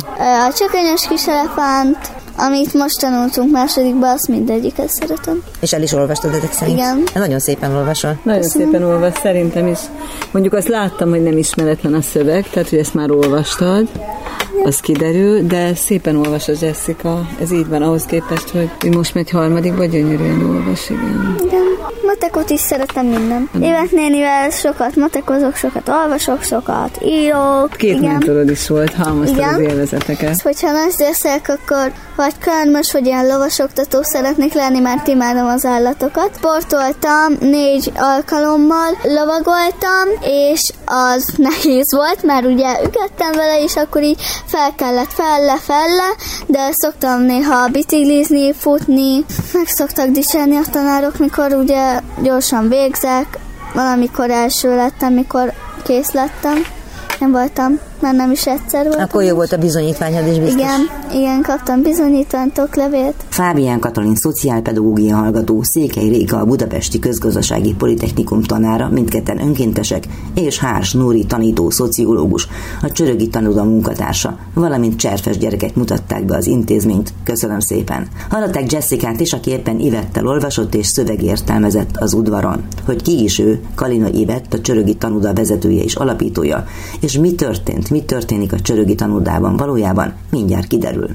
[0.50, 1.98] A csökönyös kis elefánt,
[2.38, 5.44] amit most tanultunk másodikba, azt mindegyiket szeretem.
[5.60, 6.78] És el is olvastad ezek szerint?
[6.78, 7.04] Igen.
[7.14, 8.20] Nagyon szépen olvasol.
[8.24, 8.72] Nagyon Köszönöm.
[8.72, 9.80] szépen olvas, szerintem is.
[10.32, 13.90] Mondjuk azt láttam, hogy nem ismeretlen a szöveg, tehát hogy ezt már olvastad,
[14.64, 19.30] az kiderül, de szépen olvas a Jessica, ez így van ahhoz képest, hogy most megy
[19.30, 21.36] harmadikba, gyönyörűen olvas, igen.
[21.46, 21.69] Igen,
[22.06, 23.50] matekot is szeretem minden.
[23.58, 23.62] Mm.
[23.62, 27.70] Évet nénivel sokat matekozok, sokat olvasok, sokat írok.
[27.78, 28.12] Két igen.
[28.12, 30.42] mentorod is volt, halmoztad az élvezeteket.
[30.42, 36.32] Hogyha más leszek, akkor vagy körmös, vagy ilyen lovasoktató szeretnék lenni, mert imádom az állatokat.
[36.36, 44.22] Sportoltam négy alkalommal, lovagoltam, és az nehéz volt, mert ugye ügettem vele, és akkor így
[44.46, 46.10] fel kellett felle-felle,
[46.48, 53.40] de szoktam néha biciklizni, futni, meg szoktak dicsérni a tanárok, mikor ugye gyorsan végzek,
[53.74, 55.54] valamikor első lettem, mikor
[55.84, 56.58] kész lettem.
[57.20, 59.00] Nem voltam már nem is egyszer volt.
[59.00, 60.54] Akkor jó volt a bizonyítványod is biztos.
[60.54, 60.80] Igen,
[61.14, 63.14] igen, kaptam bizonyítványt, oklevét.
[63.30, 70.04] Fábián Katalin szociálpedagógia hallgató, Székely Réka a Budapesti Közgazdasági Politechnikum tanára, mindketten önkéntesek,
[70.36, 72.48] és Hárs Nóri tanító szociológus,
[72.82, 77.14] a Csörögi Tanúda munkatársa, valamint cserfes gyerekek mutatták be az intézményt.
[77.24, 78.08] Köszönöm szépen.
[78.30, 82.64] Hallották Jessica-t is, aki éppen Ivettel olvasott és szövegértelmezett az udvaron.
[82.86, 86.66] Hogy ki is ő, Kalina Ivett, a Csörögi Tanúda vezetője és alapítója,
[87.00, 91.10] és mi történt mi történik a csörögi tanúdában valójában, mindjárt kiderül.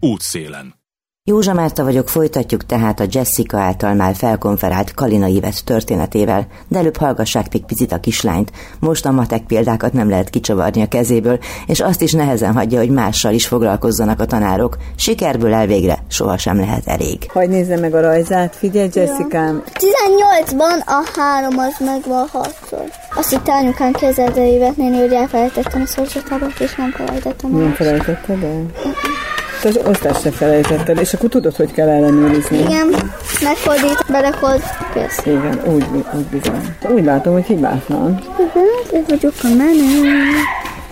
[0.00, 0.83] Útszélen.
[1.30, 6.96] Józsa Márta vagyok, folytatjuk tehát a Jessica által már felkonferált Kalina Ivet történetével, de előbb
[6.96, 8.50] hallgassák még picit a kislányt.
[8.80, 12.90] Most a matek példákat nem lehet kicsavarni a kezéből, és azt is nehezen hagyja, hogy
[12.90, 14.76] mással is foglalkozzanak a tanárok.
[14.96, 17.30] Sikerből elvégre sohasem lehet elég.
[17.32, 19.62] Hogy nézze meg a rajzát, figyelj Jessica.
[19.64, 22.84] 18-ban a három az megvan hatszor.
[23.14, 27.50] Azt itt anyukán kezedre évet néni, hogy elfelejtettem a szorzsatábat, és nem felejtettem.
[27.50, 28.66] Nem felejtetted el?
[29.64, 32.58] Az osztást se felejtetted, és akkor tudod, hogy kell ellenőrizni.
[32.58, 32.88] Igen,
[33.42, 34.62] megfordít, belekod,
[34.94, 35.20] kész.
[35.24, 36.76] Igen, úgy, úgy bizony.
[36.88, 38.20] Úgy látom, hogy hibátlan.
[38.38, 40.10] Igen, én vagyok a menő.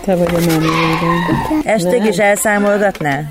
[0.05, 1.75] Te vagy a menő, igen.
[1.75, 3.23] Estig is elszámolgatnál?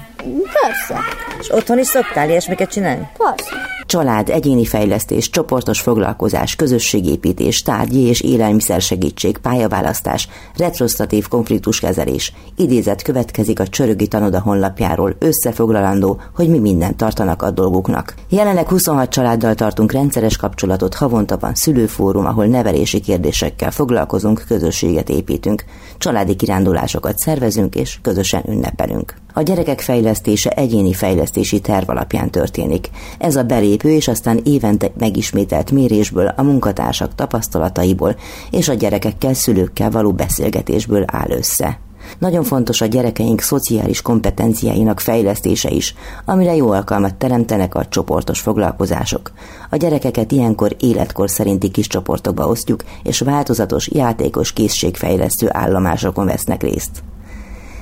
[0.62, 1.05] Persze.
[1.40, 3.09] És otthon is szoktál ilyesmiket csinálni?
[3.16, 12.33] Persze család, egyéni fejlesztés, csoportos foglalkozás, közösségépítés, tárgyi és élelmiszer segítség, pályaválasztás, retrosztatív konfliktuskezelés.
[12.57, 18.14] Idézet következik a Csörögi Tanoda honlapjáról, összefoglalandó, hogy mi mindent tartanak a dolguknak.
[18.28, 25.64] Jelenleg 26 családdal tartunk rendszeres kapcsolatot, havonta van szülőfórum, ahol nevelési kérdésekkel foglalkozunk, közösséget építünk,
[25.98, 29.14] családi kirándulásokat szervezünk és közösen ünnepelünk.
[29.35, 32.90] A gyerekek fejlesztése egyéni fejlesztési terv alapján történik.
[33.18, 33.42] Ez a
[33.82, 38.16] belépő és aztán évente megismételt mérésből, a munkatársak tapasztalataiból
[38.50, 41.78] és a gyerekekkel, szülőkkel való beszélgetésből áll össze.
[42.18, 49.32] Nagyon fontos a gyerekeink szociális kompetenciáinak fejlesztése is, amire jó alkalmat teremtenek a csoportos foglalkozások.
[49.70, 57.02] A gyerekeket ilyenkor életkor szerinti kis csoportokba osztjuk, és változatos, játékos készségfejlesztő állomásokon vesznek részt.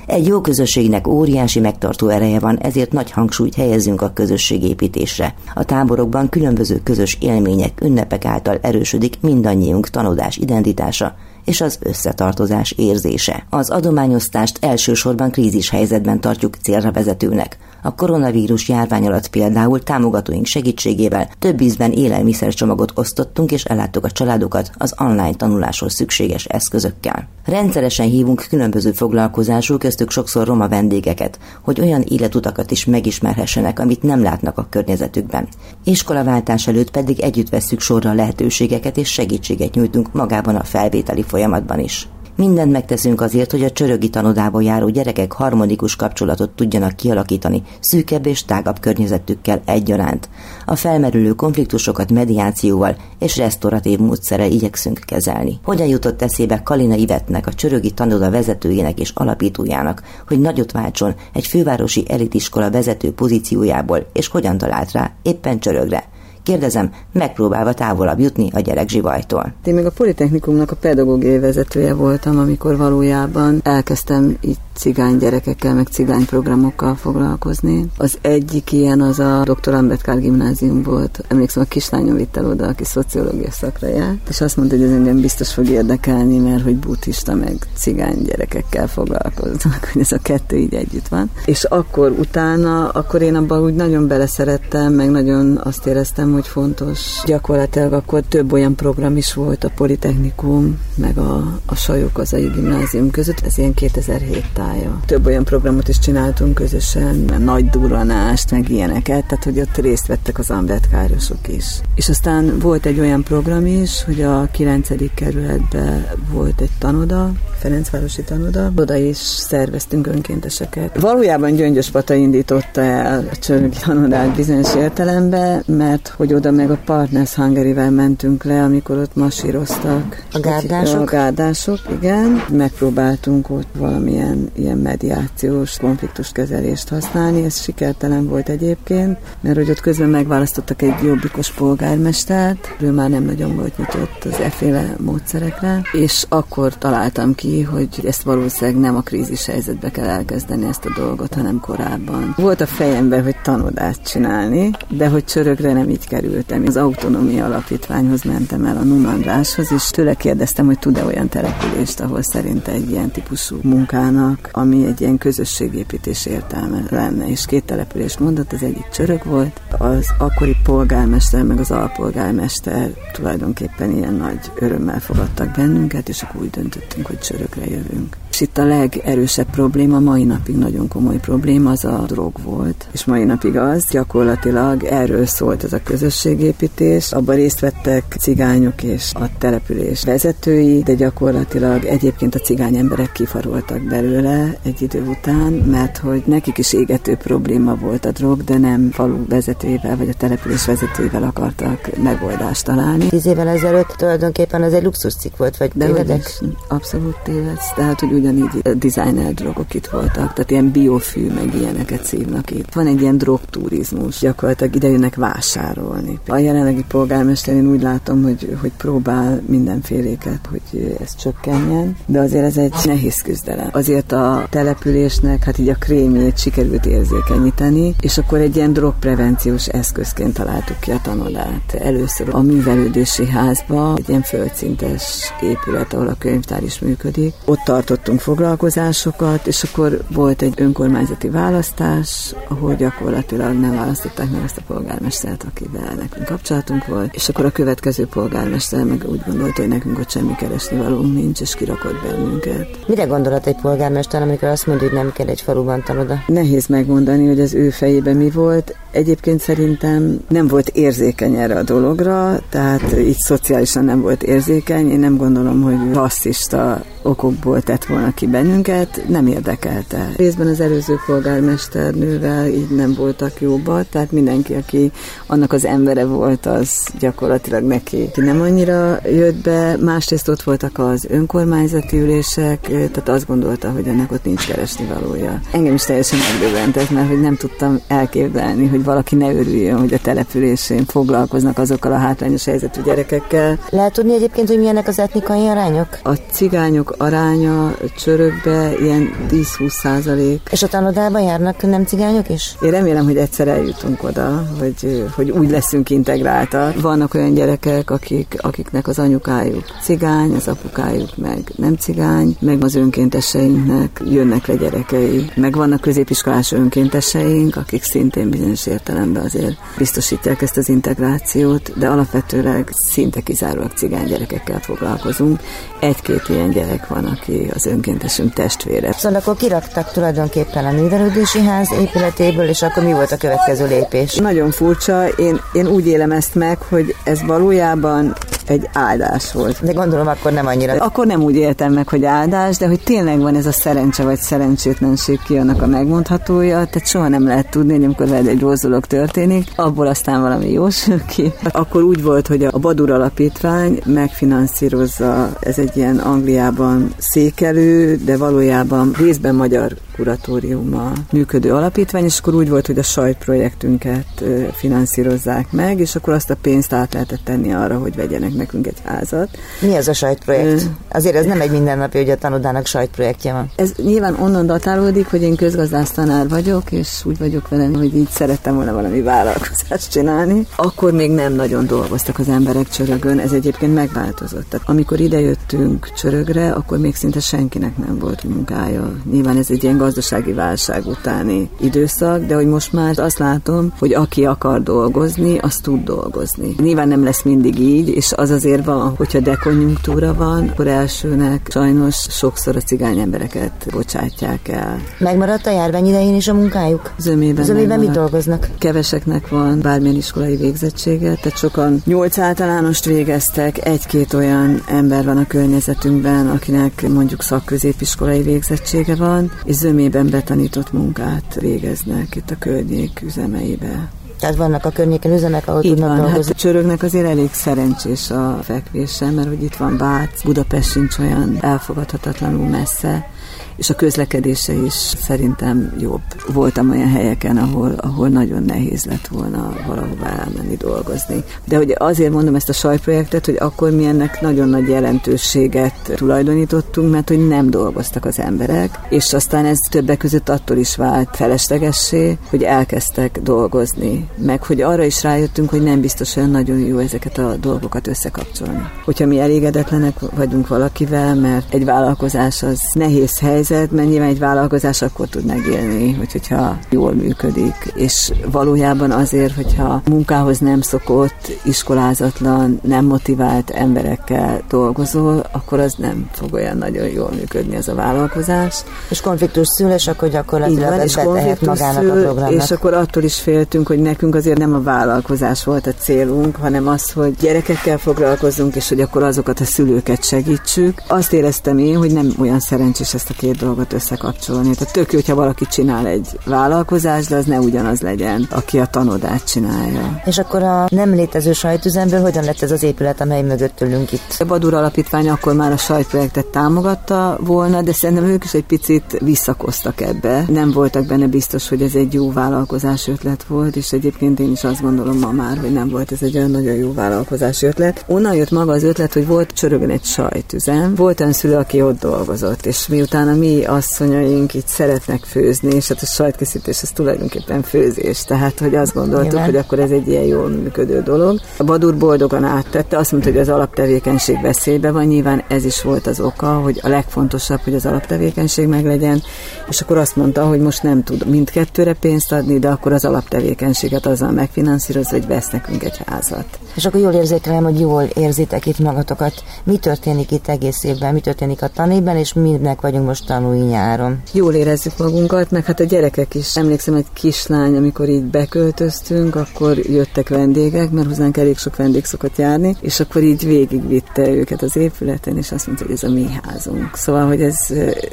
[0.05, 5.33] Egy jó közösségnek óriási megtartó ereje van, ezért nagy hangsúlyt helyezünk a közösségépítésre.
[5.53, 13.45] A táborokban különböző közös élmények, ünnepek által erősödik mindannyiunk tanodás identitása, és az összetartozás érzése.
[13.49, 17.57] Az adományosztást elsősorban krízis helyzetben tartjuk célra vezetőnek.
[17.83, 24.71] A koronavírus járvány alatt például támogatóink segítségével több ízben élelmiszercsomagot osztottunk és elláttuk a családokat
[24.77, 27.27] az online tanuláshoz szükséges eszközökkel.
[27.45, 34.21] Rendszeresen hívunk különböző foglalkozású, köztük sokszor roma vendégeket, hogy olyan életutakat is megismerhessenek, amit nem
[34.21, 35.47] látnak a környezetükben.
[35.83, 41.79] Iskolaváltás előtt pedig együtt vesszük sorra a lehetőségeket és segítséget nyújtunk magában a felvételi folyamatban
[41.79, 42.07] is.
[42.35, 48.45] Mindent megteszünk azért, hogy a csörögi tanodába járó gyerekek harmonikus kapcsolatot tudjanak kialakítani szűkebb és
[48.45, 50.29] tágabb környezetükkel egyaránt.
[50.65, 55.59] A felmerülő konfliktusokat mediációval és restauratív módszerrel igyekszünk kezelni.
[55.63, 61.45] Hogyan jutott eszébe Kalina Ivetnek, a csörögi tanoda vezetőjének és alapítójának, hogy nagyot váltson egy
[61.45, 66.09] fővárosi elitiskola vezető pozíciójából, és hogyan talált rá éppen csörögre?
[66.43, 69.53] Kérdezem, megpróbálva távolabb jutni a gyerek zsivajtól.
[69.63, 75.87] Én még a Politechnikumnak a pedagógiai vezetője voltam, amikor valójában elkezdtem itt cigány gyerekekkel, meg
[75.87, 77.85] cigány programokkal foglalkozni.
[77.97, 79.73] Az egyik ilyen az a Dr.
[79.73, 81.23] Ambetkár gimnázium volt.
[81.27, 84.91] Emlékszem, a kislányom vitt el oda, aki szociológia szakra járt, és azt mondta, hogy ez
[84.91, 90.57] engem biztos fog érdekelni, mert hogy buddhista meg cigány gyerekekkel foglalkoznak, hogy ez a kettő
[90.57, 91.29] így együtt van.
[91.45, 97.21] És akkor utána, akkor én abban úgy nagyon beleszerettem, meg nagyon azt éreztem, hogy fontos.
[97.25, 102.37] Gyakorlatilag akkor több olyan program is volt a Politechnikum, meg a, a Sajok az a
[102.37, 103.45] gimnázium között.
[103.45, 104.99] Ez ilyen 2007 tája.
[105.05, 110.39] Több olyan programot is csináltunk közösen, nagy duranást, meg ilyeneket, tehát hogy ott részt vettek
[110.39, 111.65] az ambetkárosok is.
[111.95, 115.13] És aztán volt egy olyan program is, hogy a 9.
[115.15, 120.99] kerületben volt egy tanoda, Ferencvárosi tanoda, oda is szerveztünk önkénteseket.
[120.99, 126.77] Valójában Gyöngyös Pata indította el a csörögi tanodát bizonyos értelemben, mert hogy oda meg a
[126.85, 130.23] Partners hungary mentünk le, amikor ott masíroztak.
[130.31, 131.01] A gárdások?
[131.01, 132.43] A gárdások, igen.
[132.49, 140.09] Megpróbáltunk ott valamilyen ilyen mediációs konfliktuskezelést használni, ez sikertelen volt egyébként, mert hogy ott közben
[140.09, 146.77] megválasztottak egy jobbikos polgármestert, ő már nem nagyon volt nyitott az efféle módszerekre, és akkor
[146.77, 151.59] találtam ki, hogy ezt valószínűleg nem a krízis helyzetbe kell elkezdeni ezt a dolgot, hanem
[151.59, 152.33] korábban.
[152.37, 156.63] Volt a fejemben, hogy tanodát csinálni, de hogy csörögre nem így kerültem.
[156.67, 162.21] Az autonómia alapítványhoz mentem el a Nunandráshoz, és tőle kérdeztem, hogy tud-e olyan települést, ahol
[162.21, 167.29] szerint egy ilyen típusú munkának, ami egy ilyen közösségépítés értelme lenne.
[167.29, 173.91] És két települést mondott, az egyik csörök volt, az akkori polgármester, meg az alpolgármester tulajdonképpen
[173.91, 178.20] ilyen nagy örömmel fogadtak bennünket, és akkor úgy döntöttünk, hogy csörökre jövünk.
[178.31, 182.87] És itt a legerősebb probléma, mai napig nagyon komoly probléma, az a drog volt.
[182.91, 187.11] És mai napig az, gyakorlatilag erről szólt ez a közösségépítés.
[187.11, 193.81] Abban részt vettek cigányok és a település vezetői, de gyakorlatilag egyébként a cigány emberek kifaroltak
[193.81, 198.89] belőle egy idő után, mert hogy nekik is égető probléma volt a drog, de nem
[198.91, 203.07] falu vezetőivel vagy a település vezetőivel akartak megoldást találni.
[203.07, 206.39] Tíz évvel ezelőtt tulajdonképpen ez egy luxuscikk volt, vagy de tévedek?
[206.67, 207.73] Abszolút tévedsz.
[207.75, 212.73] Tehát, hogy ugyanígy designer drogok itt voltak, tehát ilyen biofű, meg ilyeneket szívnak itt.
[212.73, 216.19] Van egy ilyen drogturizmus, gyakorlatilag ide jönnek vásárolni.
[216.27, 222.45] A jelenlegi polgármester én úgy látom, hogy, hogy próbál mindenféléket, hogy ez csökkenjen, de azért
[222.45, 223.69] ez egy nehéz küzdelem.
[223.71, 230.33] Azért a településnek, hát így a krémjét sikerült érzékenyíteni, és akkor egy ilyen drogprevenciós eszközként
[230.33, 231.73] találtuk ki a tanodát.
[231.79, 237.33] Először a művelődési házba, egy ilyen földszintes épület, ahol a könyvtár is működik.
[237.45, 244.57] Ott tartottunk foglalkozásokat, és akkor volt egy önkormányzati választás, ahol gyakorlatilag nem választották meg ezt
[244.57, 249.69] a polgármestert, akivel nekünk kapcsolatunk volt, és akkor a következő polgármester meg úgy gondolta, hogy
[249.69, 252.87] nekünk ott semmi keresni valónk nincs, és kirakott bennünket.
[252.87, 256.23] Mire gondolat egy polgármester, amikor azt mondja, hogy nem kell egy faluban tanoda?
[256.27, 258.75] Nehéz megmondani, hogy az ő fejében mi volt.
[258.91, 264.91] Egyébként szerintem nem volt érzékeny erre a dologra, tehát így szociálisan nem volt érzékeny.
[264.91, 270.09] Én nem gondolom, hogy rasszista okokból tett volna volna ki bennünket, nem érdekelte.
[270.15, 274.91] Részben az előző polgármesternővel így nem voltak jóba, tehát mindenki, aki
[275.27, 279.77] annak az embere volt, az gyakorlatilag neki nem annyira jött be.
[279.77, 285.39] Másrészt ott voltak az önkormányzati ülések, tehát azt gondolta, hogy ennek ott nincs keresni valója.
[285.51, 289.99] Engem is teljesen megdöbbentett, mert hogy nem tudtam elképzelni, hogy valaki ne örüljön, hogy a
[289.99, 293.59] településén foglalkoznak azokkal a hátrányos helyzetű gyerekekkel.
[293.69, 295.99] Lehet tudni egyébként, hogy milyenek az etnikai arányok?
[296.03, 300.41] A cigányok aránya csörökbe ilyen 10-20 százalék.
[300.51, 302.55] És a tanodában járnak nem cigányok is?
[302.61, 306.81] Én remélem, hogy egyszer eljutunk oda, hogy, hogy úgy leszünk integráltak.
[306.81, 312.75] Vannak olyan gyerekek, akik, akiknek az anyukájuk cigány, az apukájuk meg nem cigány, meg az
[312.75, 315.31] önkénteseinknek jönnek le gyerekei.
[315.35, 322.69] Meg vannak középiskolás önkénteseink, akik szintén bizonyos értelemben azért biztosítják ezt az integrációt, de alapvetőleg
[322.73, 325.39] szinte kizárólag cigány gyerekekkel foglalkozunk.
[325.79, 328.91] Egy-két ilyen gyerek van, aki az önkéntesünk testvére.
[328.93, 334.15] Szóval akkor kiraktak tulajdonképpen a művelődési ház épületéből, és akkor mi volt a következő lépés?
[334.15, 338.15] Nagyon furcsa, én, én úgy élem ezt meg, hogy ez valójában
[338.49, 339.65] egy áldás volt.
[339.65, 340.73] De gondolom akkor nem annyira.
[340.73, 344.19] Akkor nem úgy éltem meg, hogy áldás, de hogy tényleg van ez a szerencse vagy
[344.19, 348.61] szerencsétlenség ki annak a megmondhatója, tehát soha nem lehet tudni, hogy amikor veled egy rossz
[348.61, 350.67] dolog történik, abból aztán valami jó
[351.07, 351.33] ki.
[351.51, 358.91] Akkor úgy volt, hogy a Badur Alapítvány megfinanszírozza, ez egy ilyen Angliában székelő, de valójában
[358.97, 364.23] részben magyar kuratóriuma működő alapítvány, és akkor úgy volt, hogy a sajtprojektünket
[364.53, 368.81] finanszírozzák meg, és akkor azt a pénzt át lehetett tenni arra, hogy vegyenek nekünk egy
[368.83, 369.29] házat.
[369.61, 370.69] Mi az a sajtprojekt?
[370.91, 373.51] Azért ez nem egy mindennapi, hogy a tanodának sajtprojektje van.
[373.55, 378.09] Ez nyilván onnan datálódik, hogy én közgazdász tanár vagyok, és úgy vagyok vele, hogy így
[378.09, 380.47] szerettem volna valami vállalkozást csinálni.
[380.55, 384.49] Akkor még nem nagyon dolgoztak az emberek csörögön, ez egyébként megváltozott.
[384.49, 388.91] Tehát amikor idejöttünk csörögre, akkor még szinte senkinek nem volt munkája.
[389.11, 393.93] Nyilván ez egy ilyen gazdasági válság utáni időszak, de hogy most már azt látom, hogy
[393.93, 396.55] aki akar dolgozni, az tud dolgozni.
[396.57, 401.95] Nyilván nem lesz mindig így, és az azért van, hogyha dekonjunktúra van, akkor elsőnek sajnos
[401.95, 404.81] sokszor a cigány embereket bocsátják el.
[404.97, 406.91] Megmaradt a járvány idején is a munkájuk?
[406.97, 407.43] Zömében.
[407.43, 408.49] Zömében mit dolgoznak?
[408.57, 415.27] Keveseknek van bármilyen iskolai végzettsége, tehát sokan nyolc általánost végeztek, egy-két olyan ember van a
[415.27, 423.89] környezetünkben, akinek mondjuk szakközépiskolai végzettsége van, és zömében betanított munkát végeznek itt a környék üzemeibe.
[424.21, 426.25] Tehát vannak a környéken üzemek, ahol Így tudnak van, dolgozni.
[426.31, 431.37] hát csörögnek azért elég szerencsés a fekvése, mert hogy itt van Bác, Budapest sincs olyan
[431.41, 433.09] elfogadhatatlanul messze,
[433.55, 436.01] és a közlekedése is szerintem jobb.
[436.33, 441.23] Voltam olyan helyeken, ahol, ahol nagyon nehéz lett volna valahova elmenni dolgozni.
[441.45, 446.91] De hogy azért mondom ezt a sajtprojektet, hogy akkor mi ennek nagyon nagy jelentőséget tulajdonítottunk,
[446.91, 452.17] mert hogy nem dolgoztak az emberek, és aztán ez többek között attól is vált feleslegessé,
[452.29, 457.17] hogy elkezdtek dolgozni, meg hogy arra is rájöttünk, hogy nem biztos olyan nagyon jó ezeket
[457.17, 458.69] a dolgokat összekapcsolni.
[458.85, 464.81] Hogyha mi elégedetlenek vagyunk valakivel, mert egy vállalkozás az nehéz helyzet, mert nyilván egy vállalkozás
[464.81, 472.59] akkor tud megélni, hogy, hogyha jól működik, és valójában azért, hogyha munkához nem szokott, iskolázatlan,
[472.63, 478.63] nem motivált emberekkel dolgozol, akkor az nem fog olyan nagyon jól működni az a vállalkozás.
[478.89, 482.43] És konfliktus szül, és akkor gyakorlatilag van, és konfliktus magának a szül, programnak.
[482.43, 486.67] és akkor attól is féltünk, hogy nekünk azért nem a vállalkozás volt a célunk, hanem
[486.67, 490.81] az, hogy gyerekekkel foglalkozzunk, és hogy akkor azokat a szülőket segítsük.
[490.87, 494.55] Azt éreztem én, hogy nem olyan szerencsés ezt a két dolgot összekapcsolni.
[494.55, 498.65] Tehát tök jó, hogyha valaki csinál egy vállalkozást, de az ne ugyanaz legyen, aki a
[498.65, 500.01] tanodát csinálja.
[500.05, 504.15] És akkor a nem létező sajtüzemből hogyan lett ez az épület, amely mögött ülünk itt?
[504.19, 508.97] A Badur Alapítvány akkor már a sajtprojektet támogatta volna, de szerintem ők is egy picit
[508.99, 510.25] visszakoztak ebbe.
[510.27, 514.43] Nem voltak benne biztos, hogy ez egy jó vállalkozás ötlet volt, és egyébként én is
[514.43, 517.85] azt gondolom ma már, hogy nem volt ez egy olyan nagyon jó vállalkozás ötlet.
[517.87, 521.79] Onnan jött maga az ötlet, hogy volt csörögön egy sajtüzem, volt olyan szülő, aki ott
[521.79, 527.41] dolgozott, és miután a mi asszonyaink itt szeretnek főzni, és hát a sajtkészítés az tulajdonképpen
[527.41, 529.25] főzés, tehát hogy azt gondoltuk, Nyilván.
[529.25, 531.19] hogy akkor ez egy ilyen jól működő dolog.
[531.37, 535.87] A Badur boldogan áttette, azt mondta, hogy az alaptevékenység veszélybe van, nyilván ez is volt
[535.87, 539.01] az oka, hogy a legfontosabb, hogy az alaptevékenység meglegyen,
[539.49, 543.85] és akkor azt mondta, hogy most nem tud mindkettőre pénzt adni, de akkor az alaptevékenységet
[543.85, 546.25] azzal megfinanszírozza, hogy vesz nekünk egy házat.
[546.55, 549.23] És akkor jól érzékelem, hogy jól érzitek itt magatokat.
[549.43, 550.93] Mi történik itt egész évben?
[550.93, 554.01] Mi történik a tanében, és minek vagyunk most tanulni nyáron?
[554.13, 556.35] Jól érezzük magunkat, meg hát a gyerekek is.
[556.35, 562.17] Emlékszem, egy kislány, amikor így beköltöztünk, akkor jöttek vendégek, mert hozzánk elég sok vendég szokott
[562.17, 566.07] járni, és akkor így végigvitte őket az épületen, és azt mondta, hogy ez a mi
[566.23, 566.69] házunk.
[566.73, 567.35] Szóval, hogy ez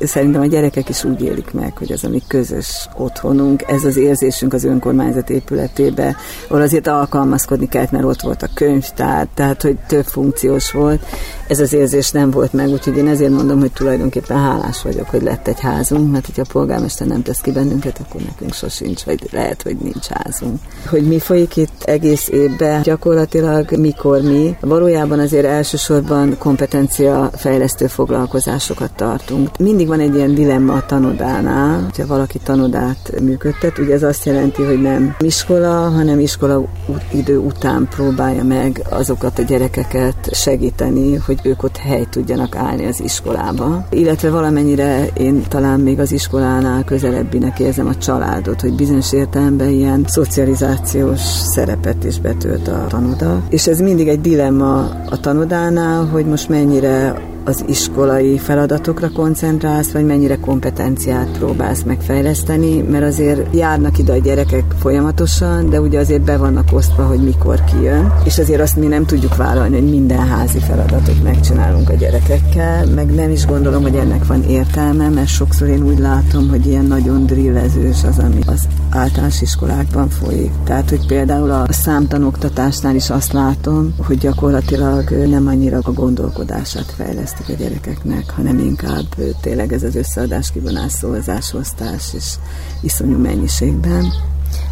[0.03, 3.97] szerintem a gyerekek is úgy élik meg, hogy ez a mi közös otthonunk, ez az
[3.97, 6.17] érzésünk az önkormányzat épületébe,
[6.49, 11.03] ahol azért alkalmazkodni kellett, mert ott volt a könyvtár, tehát hogy több funkciós volt.
[11.49, 15.23] Ez az érzés nem volt meg, úgyhogy én ezért mondom, hogy tulajdonképpen hálás vagyok, hogy
[15.23, 19.29] lett egy házunk, mert hogyha a polgármester nem tesz ki bennünket, akkor nekünk sosincs, vagy
[19.31, 20.59] lehet, hogy nincs házunk.
[20.87, 28.93] Hogy mi folyik itt egész évben, gyakorlatilag mikor mi, valójában azért elsősorban kompetencia fejlesztő foglalkozásozásokat
[28.93, 29.59] tartunk.
[29.59, 34.63] Mindig van egy ilyen dilemma a tanodánál, hogyha valaki tanodát működtet, ugye ez azt jelenti,
[34.63, 36.65] hogy nem iskola, hanem iskola
[37.13, 43.01] idő után próbálja meg azokat a gyerekeket segíteni, hogy ők ott hely tudjanak állni az
[43.01, 43.87] iskolába.
[43.91, 50.05] Illetve valamennyire én talán még az iskolánál közelebbinek érzem a családot, hogy bizonyos értelemben ilyen
[50.07, 53.43] szocializációs szerepet is betölt a tanoda.
[53.49, 54.79] És ez mindig egy dilemma
[55.11, 57.15] a tanodánál, hogy most mennyire
[57.49, 64.65] az iskolai feladatokra koncentrálsz, vagy mennyire kompetenciát próbálsz megfejleszteni, mert azért járnak ide a gyerekek
[64.79, 69.05] folyamatosan, de ugye azért be vannak osztva, hogy mikor kijön, és azért azt mi nem
[69.05, 74.27] tudjuk vállalni, hogy minden házi feladatot megcsinálunk a gyerekekkel, meg nem is gondolom, hogy ennek
[74.27, 79.43] van értelme, mert sokszor én úgy látom, hogy ilyen nagyon drillezős az, ami az általános
[79.43, 80.53] iskolákban folyik.
[80.65, 87.38] Tehát, hogy például a számtanoktatásnál is azt látom, hogy gyakorlatilag nem annyira a gondolkodását fejleszt
[87.49, 92.35] a gyerekeknek, hanem inkább tényleg ez az összeadás, kivonás, szózás, osztás és
[92.83, 94.13] iszonyú mennyiségben.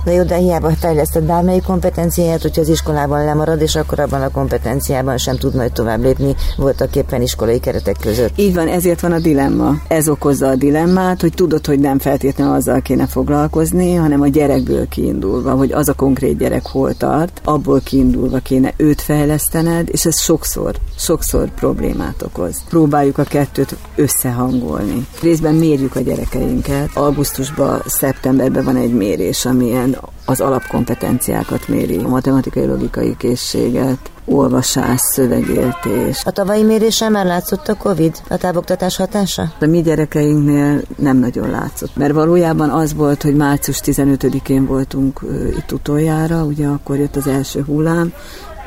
[0.06, 4.30] Na jó, de hiába fejlesztett bármelyik kompetenciáját, hogyha az iskolában lemarad, és akkor abban a
[4.30, 8.38] kompetenciában sem tud majd tovább lépni voltak éppen iskolai keretek között.
[8.38, 9.74] Így van, ezért van a dilemma.
[9.88, 14.88] Ez okozza a dilemmát, hogy tudod, hogy nem feltétlenül azzal kéne foglalkozni, hanem a gyerekből
[14.88, 20.20] kiindulva, hogy az a konkrét gyerek hol tart, abból kiindulva kéne őt fejlesztened, és ez
[20.20, 22.62] sokszor, sokszor problémát okoz.
[22.68, 25.06] Próbáljuk a kettőt összehangolni.
[25.22, 26.90] Részben mérjük a gyerekeinket.
[26.94, 36.22] Augusztusban, szeptemberben van egy mérés, amilyen az alapkompetenciákat méri, a matematikai logikai készséget, olvasás, szövegértés.
[36.24, 39.52] A tavalyi mérésen már látszott a Covid, a távoktatás hatása?
[39.60, 45.20] A mi gyerekeinknél nem nagyon látszott, mert valójában az volt, hogy március 15-én voltunk
[45.56, 48.12] itt utoljára, ugye akkor jött az első hullám,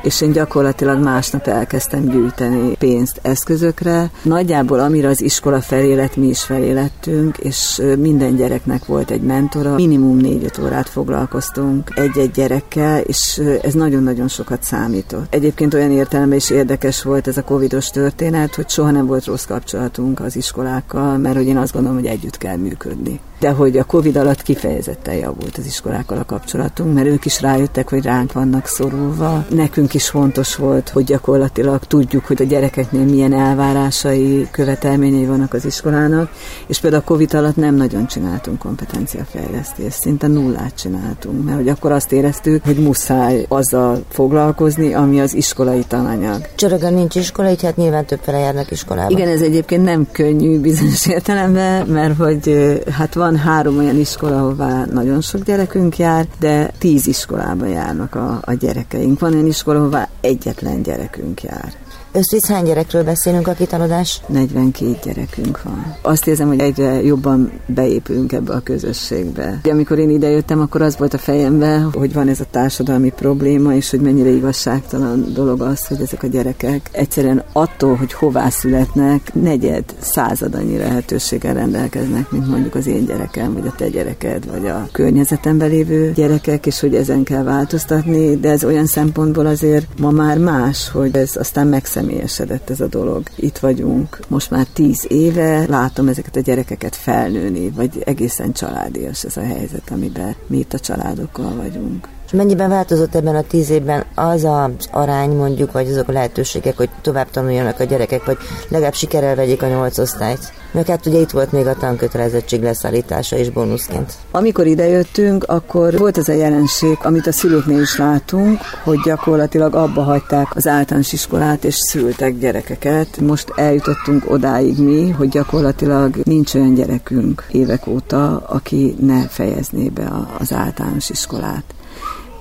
[0.01, 4.11] és én gyakorlatilag másnap elkezdtem gyűjteni pénzt eszközökre.
[4.21, 9.21] Nagyjából amire az iskola felé lett, mi is felé lettünk, és minden gyereknek volt egy
[9.21, 9.75] mentora.
[9.75, 15.33] Minimum négy órát foglalkoztunk egy-egy gyerekkel, és ez nagyon-nagyon sokat számított.
[15.33, 19.45] Egyébként olyan értelemben is érdekes volt ez a covidos történet, hogy soha nem volt rossz
[19.45, 23.83] kapcsolatunk az iskolákkal, mert hogy én azt gondolom, hogy együtt kell működni de hogy a
[23.83, 28.65] Covid alatt kifejezetten javult az iskolákkal a kapcsolatunk, mert ők is rájöttek, hogy ránk vannak
[28.65, 29.45] szorulva.
[29.49, 35.65] Nekünk is fontos volt, hogy gyakorlatilag tudjuk, hogy a gyerekeknél milyen elvárásai, követelményei vannak az
[35.65, 36.31] iskolának,
[36.67, 41.91] és például a Covid alatt nem nagyon csináltunk kompetenciafejlesztést, szinte nullát csináltunk, mert hogy akkor
[41.91, 46.47] azt éreztük, hogy muszáj azzal foglalkozni, ami az iskolai tananyag.
[46.55, 49.11] Csörögön nincs iskola, így hát nyilván többfele járnak iskolába.
[49.11, 54.37] Igen, ez egyébként nem könnyű bizonyos értelemben, mert hogy hát van van három olyan iskola,
[54.39, 59.19] ahová nagyon sok gyerekünk jár, de tíz iskolába járnak a, a gyerekeink.
[59.19, 61.73] Van olyan iskola, ahová egyetlen gyerekünk jár.
[62.11, 64.21] Összvisz hány gyerekről beszélünk a kitanodás?
[64.27, 65.95] 42 gyerekünk van.
[66.01, 69.59] Azt érzem, hogy egyre jobban beépülünk ebbe a közösségbe.
[69.63, 73.73] De amikor én idejöttem, akkor az volt a fejemben, hogy van ez a társadalmi probléma,
[73.73, 79.33] és hogy mennyire igazságtalan dolog az, hogy ezek a gyerekek egyszerűen attól, hogy hová születnek,
[79.33, 84.67] negyed, század annyi lehetőséggel rendelkeznek, mint mondjuk az én gyerekem, vagy a te gyereked, vagy
[84.67, 90.11] a környezetemben lévő gyerekek, és hogy ezen kell változtatni, de ez olyan szempontból azért ma
[90.11, 93.23] már más, hogy ez aztán megszerint megszemélyesedett ez a dolog.
[93.35, 99.37] Itt vagyunk most már tíz éve, látom ezeket a gyerekeket felnőni, vagy egészen családias ez
[99.37, 102.07] a helyzet, amiben mi itt a családokkal vagyunk.
[102.29, 106.77] És mennyiben változott ebben a tíz évben az az arány mondjuk, vagy azok a lehetőségek,
[106.77, 110.53] hogy tovább tanuljanak a gyerekek, vagy legalább sikerrel vegyék a nyolc osztályt?
[110.71, 114.13] Mert hát ugye itt volt még a tankötelezettség leszállítása is bónuszként.
[114.31, 120.01] Amikor idejöttünk, akkor volt ez a jelenség, amit a szülőknél is látunk, hogy gyakorlatilag abba
[120.01, 123.19] hagyták az általános iskolát, és szültek gyerekeket.
[123.19, 130.11] Most eljutottunk odáig mi, hogy gyakorlatilag nincs olyan gyerekünk évek óta, aki ne fejezné be
[130.39, 131.63] az általános iskolát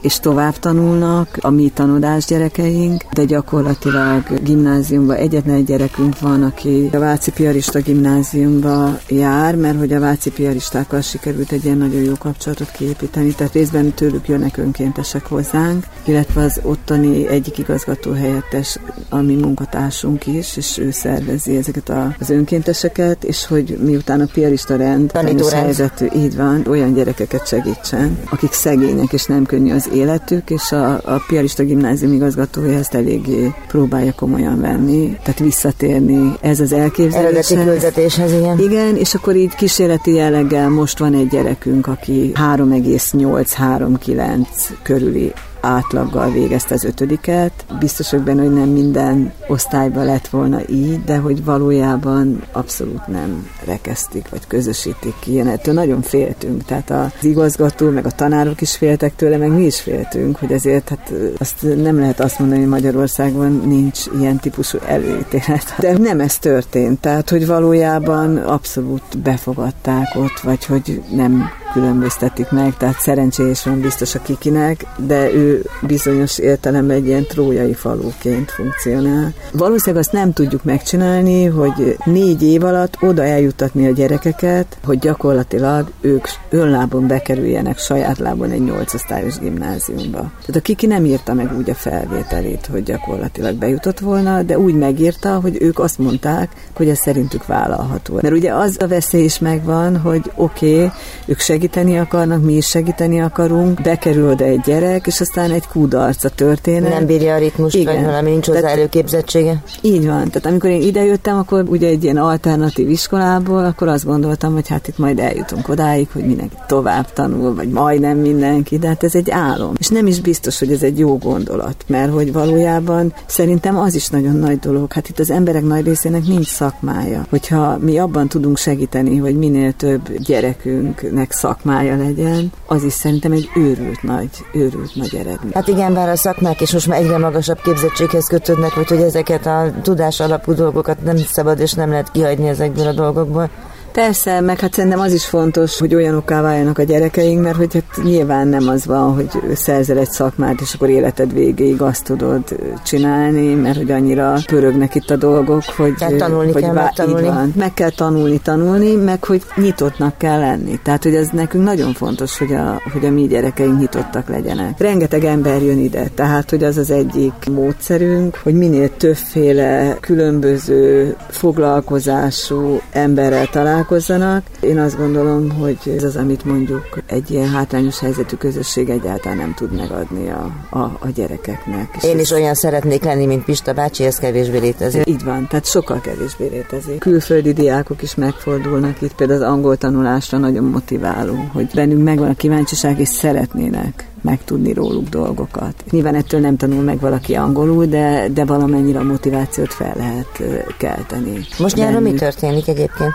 [0.08, 6.88] és tovább tanulnak a mi tanodás gyerekeink, de gyakorlatilag gimnáziumban egyetlen egy gyerekünk van, aki
[6.92, 12.12] a Váci Piarista gimnáziumba jár, mert hogy a Váci Piaristákkal sikerült egy ilyen nagyon jó
[12.18, 18.78] kapcsolatot kiépíteni, tehát részben tőlük jönnek önkéntesek hozzánk, illetve az ottani egyik igazgató helyettes,
[19.08, 25.12] ami munkatársunk is, és ő szervezi ezeket az önkénteseket, és hogy miután a piarista rend,
[25.52, 30.92] helyzetű, így van, olyan gyerekeket segítsen, akik szegények, és nem könnyű az életük, és a,
[30.92, 37.50] a piarista gimnázium igazgatója ezt eléggé próbálja komolyan venni, tehát visszatérni ez az elképzelés.
[37.50, 38.00] Eredeti
[38.32, 38.58] igen.
[38.58, 44.46] Igen, és akkor így kísérleti jelleggel most van egy gyerekünk, aki 3,8-3,9
[44.82, 47.52] körüli átlaggal végezte az ötödiket.
[47.78, 53.48] Biztos vagyok benne, hogy nem minden osztályban lett volna így, de hogy valójában abszolút nem
[53.64, 55.32] rekeztik, vagy közösítik ki.
[55.32, 56.64] Ilyen ettől nagyon féltünk.
[56.64, 60.88] Tehát az igazgató, meg a tanárok is féltek tőle, meg mi is féltünk, hogy ezért
[60.88, 65.74] hát azt nem lehet azt mondani, hogy Magyarországon nincs ilyen típusú előítélet.
[65.78, 67.00] De nem ez történt.
[67.00, 74.14] Tehát, hogy valójában abszolút befogadták ott, vagy hogy nem különböztetik meg, tehát szerencsés van biztos
[74.14, 75.47] a kikinek, de ő
[75.82, 79.32] bizonyos értelemben egy ilyen trójai faluként funkcionál.
[79.52, 85.90] Valószínűleg azt nem tudjuk megcsinálni, hogy négy év alatt oda eljutatni a gyerekeket, hogy gyakorlatilag
[86.00, 90.18] ők önlábon bekerüljenek saját lábon egy nyolcosztályos gimnáziumba.
[90.18, 94.74] Tehát a kiki nem írta meg úgy a felvételét, hogy gyakorlatilag bejutott volna, de úgy
[94.74, 98.18] megírta, hogy ők azt mondták, hogy ez szerintük vállalható.
[98.22, 100.90] Mert ugye az a veszély is megvan, hogy oké, okay,
[101.26, 106.24] ők segíteni akarnak, mi is segíteni akarunk, bekerül oda egy gyerek, és aztán egy kudarc
[106.24, 106.92] a történet.
[106.92, 107.94] Nem bírja a ritmust, Igen.
[107.94, 109.62] vagy valami nincs hozzá előképzettsége.
[109.80, 110.30] Így van.
[110.30, 114.88] Tehát amikor én idejöttem, akkor ugye egy ilyen alternatív iskolából, akkor azt gondoltam, hogy hát
[114.88, 119.30] itt majd eljutunk odáig, hogy mindenki tovább tanul, vagy majdnem mindenki, de hát ez egy
[119.30, 119.72] álom.
[119.78, 124.08] És nem is biztos, hogy ez egy jó gondolat, mert hogy valójában szerintem az is
[124.08, 124.92] nagyon nagy dolog.
[124.92, 127.26] Hát itt az emberek nagy részének nincs szakmája.
[127.30, 133.48] Hogyha mi abban tudunk segíteni, hogy minél több gyerekünknek szakmája legyen, az is szerintem egy
[133.56, 135.52] őrült nagy, őrült nagy eredmény.
[135.54, 139.70] Hát igen, bár a szakmák is most már egyre magasabb képzettséghez kötődnek, úgyhogy ezeket a
[139.82, 143.50] tudás alapú dolgokat nem szabad és nem lehet kihagyni ezekből a dolgokból.
[143.98, 148.04] Persze, meg hát szerintem az is fontos, hogy olyanokká váljanak a gyerekeink, mert hogy hát
[148.04, 152.42] nyilván nem az van, hogy szerzel egy szakmát, és akkor életed végéig azt tudod
[152.84, 155.94] csinálni, mert hogy annyira pörögnek itt a dolgok, hogy...
[155.94, 157.26] Tehát tanulni hogy kell vá- megtanulni.
[157.26, 160.80] Van, meg kell tanulni, tanulni, meg hogy nyitottnak kell lenni.
[160.82, 164.78] Tehát, hogy ez nekünk nagyon fontos, hogy a, hogy a mi gyerekeink nyitottak legyenek.
[164.78, 172.80] Rengeteg ember jön ide, tehát, hogy az az egyik módszerünk, hogy minél többféle különböző foglalkozású
[172.92, 174.44] emberrel találkozunk, találkozzanak.
[174.60, 179.54] Én azt gondolom, hogy ez az, amit mondjuk egy ilyen hátrányos helyzetű közösség egyáltalán nem
[179.54, 181.96] tud megadni a, a, a gyerekeknek.
[181.96, 185.08] És Én is olyan szeretnék lenni, mint Pista bácsi, ez kevésbé létezik.
[185.08, 186.98] Így van, tehát sokkal kevésbé létezik.
[186.98, 192.34] Külföldi diákok is megfordulnak itt, például az angol tanulásra nagyon motiváló, hogy bennünk megvan a
[192.34, 195.84] kíváncsiság, és szeretnének megtudni róluk dolgokat.
[195.90, 200.42] Nyilván ettől nem tanul meg valaki angolul, de, de valamennyire a motivációt fel lehet
[200.78, 201.46] kelteni.
[201.58, 203.12] Most nyáron mi történik egyébként?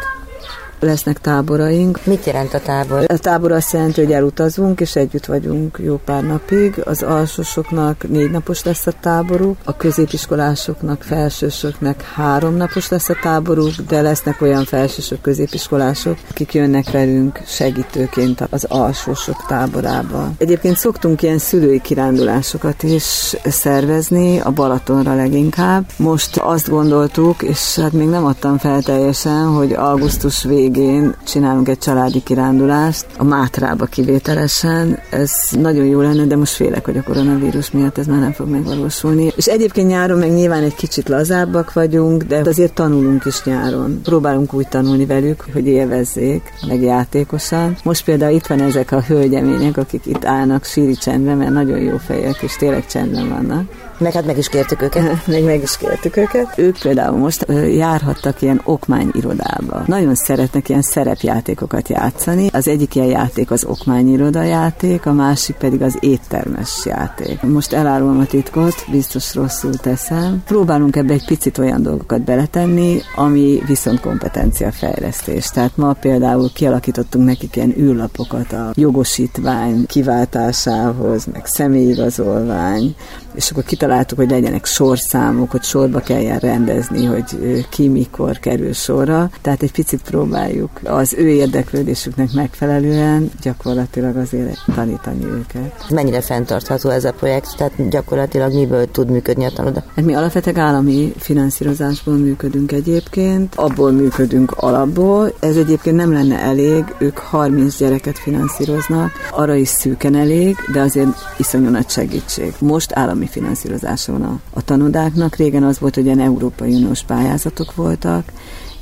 [0.83, 2.05] Lesznek táboraink.
[2.05, 3.05] Mit jelent a tábor?
[3.07, 6.81] A tábor azt jelenti, hogy elutazunk, és együtt vagyunk jó pár napig.
[6.85, 13.73] Az alsósoknak négy napos lesz a táboruk, a középiskolásoknak, felsősöknek három napos lesz a táboruk,
[13.87, 20.31] de lesznek olyan felsősök, középiskolások, akik jönnek velünk segítőként az alsósok táborába.
[20.37, 25.85] Egyébként szoktunk ilyen szülői kirándulásokat is szervezni, a Balatonra leginkább.
[25.97, 31.69] Most azt gondoltuk, és hát még nem adtam fel teljesen, hogy augusztus vég végén csinálunk
[31.69, 34.99] egy családi kirándulást, a Mátrába kivételesen.
[35.09, 38.49] Ez nagyon jó lenne, de most félek, hogy a koronavírus miatt ez már nem fog
[38.49, 39.31] megvalósulni.
[39.35, 44.01] És egyébként nyáron meg nyilván egy kicsit lazábbak vagyunk, de azért tanulunk is nyáron.
[44.03, 47.77] Próbálunk úgy tanulni velük, hogy élvezzék, meg játékosan.
[47.83, 51.97] Most például itt van ezek a hölgyemények, akik itt állnak síri csendben, mert nagyon jó
[51.97, 53.91] fejek, és tényleg csendben vannak.
[53.97, 55.27] Meg hát meg is kértük őket.
[55.27, 56.57] Meg meg is kértük őket.
[56.57, 57.45] Ők például most
[57.75, 59.83] járhattak ilyen okmányirodába.
[59.85, 60.15] Nagyon
[60.53, 62.49] szeretnek ilyen szerepjátékokat játszani.
[62.53, 67.41] Az egyik ilyen játék az okmányiroda játék, a másik pedig az éttermes játék.
[67.41, 70.43] Most elárulom a titkot, biztos rosszul teszem.
[70.45, 75.47] Próbálunk ebbe egy picit olyan dolgokat beletenni, ami viszont kompetenciafejlesztés.
[75.47, 82.95] Tehát ma például kialakítottunk nekik ilyen űrlapokat a jogosítvány kiváltásához, meg személyigazolvány,
[83.35, 87.23] és akkor kitaláltuk, hogy legyenek sorszámok, hogy sorba kelljen rendezni, hogy
[87.69, 89.29] ki mikor kerül sorra.
[89.41, 95.89] Tehát egy picit próbál próbáljuk az ő érdeklődésüknek megfelelően gyakorlatilag azért tanítani őket.
[95.89, 97.55] Mennyire fenntartható ez a projekt?
[97.57, 99.83] Tehát gyakorlatilag miből tud működni a tanoda?
[99.95, 105.33] Hát mi alapvetően állami finanszírozásból működünk egyébként, abból működünk alapból.
[105.39, 111.07] Ez egyébként nem lenne elég, ők 30 gyereket finanszíroznak, arra is szűken elég, de azért
[111.37, 112.53] iszonyú nagy segítség.
[112.59, 117.75] Most állami finanszírozása van a, a tanodáknak, régen az volt, hogy ilyen Európai Uniós pályázatok
[117.75, 118.23] voltak,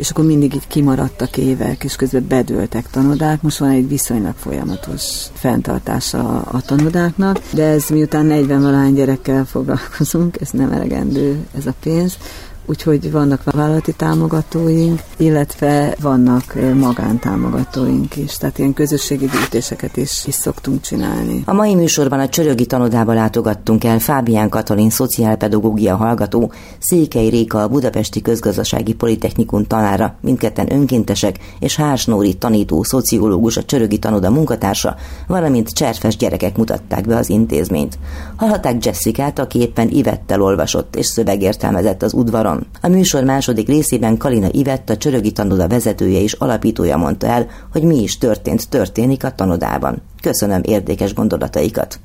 [0.01, 3.41] és akkor mindig így kimaradtak évek, és közben bedőltek tanodák.
[3.41, 10.41] Most van egy viszonylag folyamatos fenntartása a tanodáknak, de ez miután 40 valány gyerekkel foglalkozunk,
[10.41, 12.17] ez nem elegendő ez a pénz,
[12.65, 20.81] úgyhogy vannak vállalati támogatóink, illetve vannak magántámogatóink is, tehát ilyen közösségi gyűjtéseket is, is szoktunk
[20.81, 21.43] csinálni.
[21.45, 27.67] A mai műsorban a Csörögi tanodába látogattunk el Fábián Katalin szociálpedagógia hallgató, Székely Réka a
[27.67, 34.95] Budapesti Közgazdasági Politechnikum tanára, mindketten önkéntesek, és Hárs Nóri tanító, szociológus, a Csörögi tanoda munkatársa,
[35.27, 37.99] valamint cserfes gyerekek mutatták be az intézményt.
[38.35, 42.50] Hallhatták Jessica-t, aki éppen Ivettel olvasott és szövegértelmezett az udvaron.
[42.81, 47.83] A műsor második részében Kalina Ivett, a Csörögi tanoda vezetője és alapítója mondta el, hogy
[47.83, 50.01] mi is történt, történik a tanodában.
[50.21, 51.99] Köszönöm érdekes gondolataikat.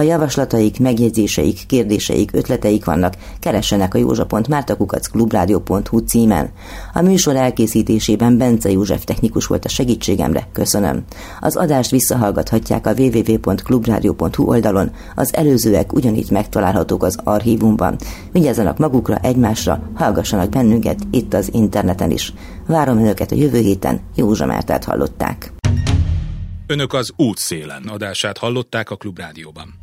[0.00, 6.50] Ha javaslataik, megjegyzéseik, kérdéseik, ötleteik vannak, keressenek a józsa.mártakukaccklubrádió.hu címen.
[6.92, 11.04] A műsor elkészítésében Bence József technikus volt a segítségemre, köszönöm.
[11.40, 17.96] Az adást visszahallgathatják a www.clubradio.hu oldalon, az előzőek ugyanígy megtalálhatók az archívumban.
[18.32, 22.32] Vigyázzanak magukra, egymásra, hallgassanak bennünket itt az interneten is.
[22.66, 25.52] Várom önöket a jövő héten, Józsa Mártát hallották.
[26.66, 29.79] Önök az útszélen adását hallották a Klubrádióban.